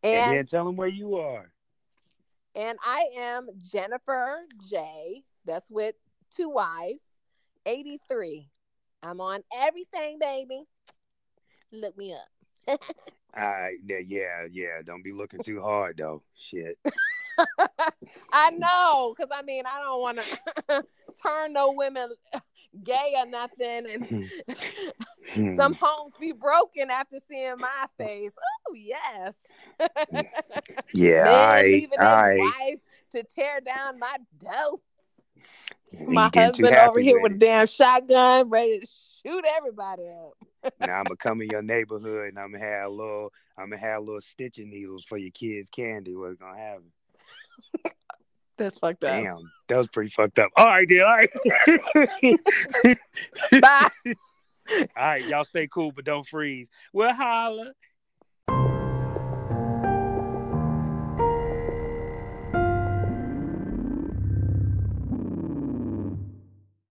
And, 0.02 0.14
And 0.14 0.36
then 0.38 0.46
tell 0.46 0.64
them 0.64 0.76
where 0.76 0.88
you 0.88 1.16
are. 1.16 1.50
and 2.54 2.78
I 2.84 3.06
am 3.16 3.48
Jennifer 3.58 4.38
J. 4.68 5.24
That's 5.44 5.70
with 5.70 5.94
two 6.34 6.50
Y's. 6.50 7.00
83. 7.66 8.48
I'm 9.02 9.20
on 9.20 9.42
everything, 9.54 10.18
baby. 10.18 10.64
Look 11.70 11.96
me 11.98 12.14
up. 12.14 12.78
all 13.36 13.42
right, 13.42 13.76
yeah, 13.84 13.98
yeah, 14.06 14.46
yeah. 14.50 14.82
Don't 14.84 15.04
be 15.04 15.12
looking 15.12 15.42
too 15.42 15.60
hard 15.60 15.98
though. 15.98 16.22
Shit. 16.34 16.78
I 18.32 18.50
know, 18.50 19.14
because 19.16 19.30
I 19.34 19.42
mean, 19.42 19.64
I 19.66 19.80
don't 19.80 20.00
want 20.00 20.18
to 20.68 20.84
turn 21.22 21.52
no 21.52 21.72
women 21.72 22.08
gay 22.82 23.14
or 23.16 23.26
nothing, 23.26 23.86
and 23.90 24.30
Hmm. 25.34 25.56
some 25.56 25.74
homes 25.74 26.14
be 26.18 26.32
broken 26.32 26.90
after 26.90 27.18
seeing 27.28 27.58
my 27.58 27.86
face. 27.98 28.32
Oh 28.68 28.74
yes, 28.74 29.34
yeah, 30.94 31.20
right, 31.20 31.64
leaving 31.64 31.98
their 32.00 32.38
wife 32.38 32.80
to 33.12 33.22
tear 33.22 33.60
down 33.60 33.98
my 33.98 34.16
dough. 34.38 34.80
My 35.92 36.30
husband 36.34 36.74
over 36.74 37.00
here 37.00 37.20
with 37.20 37.32
a 37.32 37.38
damn 37.38 37.66
shotgun, 37.66 38.48
ready 38.48 38.80
to 38.80 38.86
shoot 39.22 39.44
everybody 39.56 40.04
up. 40.08 40.32
Now 40.80 40.98
I'm 40.98 41.04
gonna 41.04 41.16
come 41.16 41.40
in 41.40 41.48
your 41.50 41.62
neighborhood 41.62 42.28
and 42.30 42.38
I'm 42.38 42.50
gonna 42.50 42.64
have 42.64 42.88
a 42.88 42.90
little, 42.90 43.32
I'm 43.56 43.70
gonna 43.70 43.80
have 43.80 44.02
little 44.02 44.20
stitching 44.20 44.70
needles 44.70 45.04
for 45.08 45.16
your 45.16 45.30
kids' 45.30 45.70
candy. 45.70 46.16
What's 46.16 46.36
gonna 46.36 46.58
happen? 46.58 46.90
That's 48.58 48.76
fucked 48.76 49.04
up. 49.04 49.22
Damn, 49.22 49.50
that 49.68 49.78
was 49.78 49.86
pretty 49.86 50.10
fucked 50.10 50.40
up. 50.40 50.50
All 50.56 50.66
right, 50.66 50.86
dude. 50.86 51.02
All 51.02 51.16
right. 51.16 51.30
Bye. 53.60 53.88
All 54.96 55.06
right, 55.06 55.24
y'all 55.24 55.44
stay 55.44 55.68
cool, 55.68 55.92
but 55.92 56.04
don't 56.04 56.26
freeze. 56.26 56.68
We'll 56.92 57.14
holla. 57.14 57.72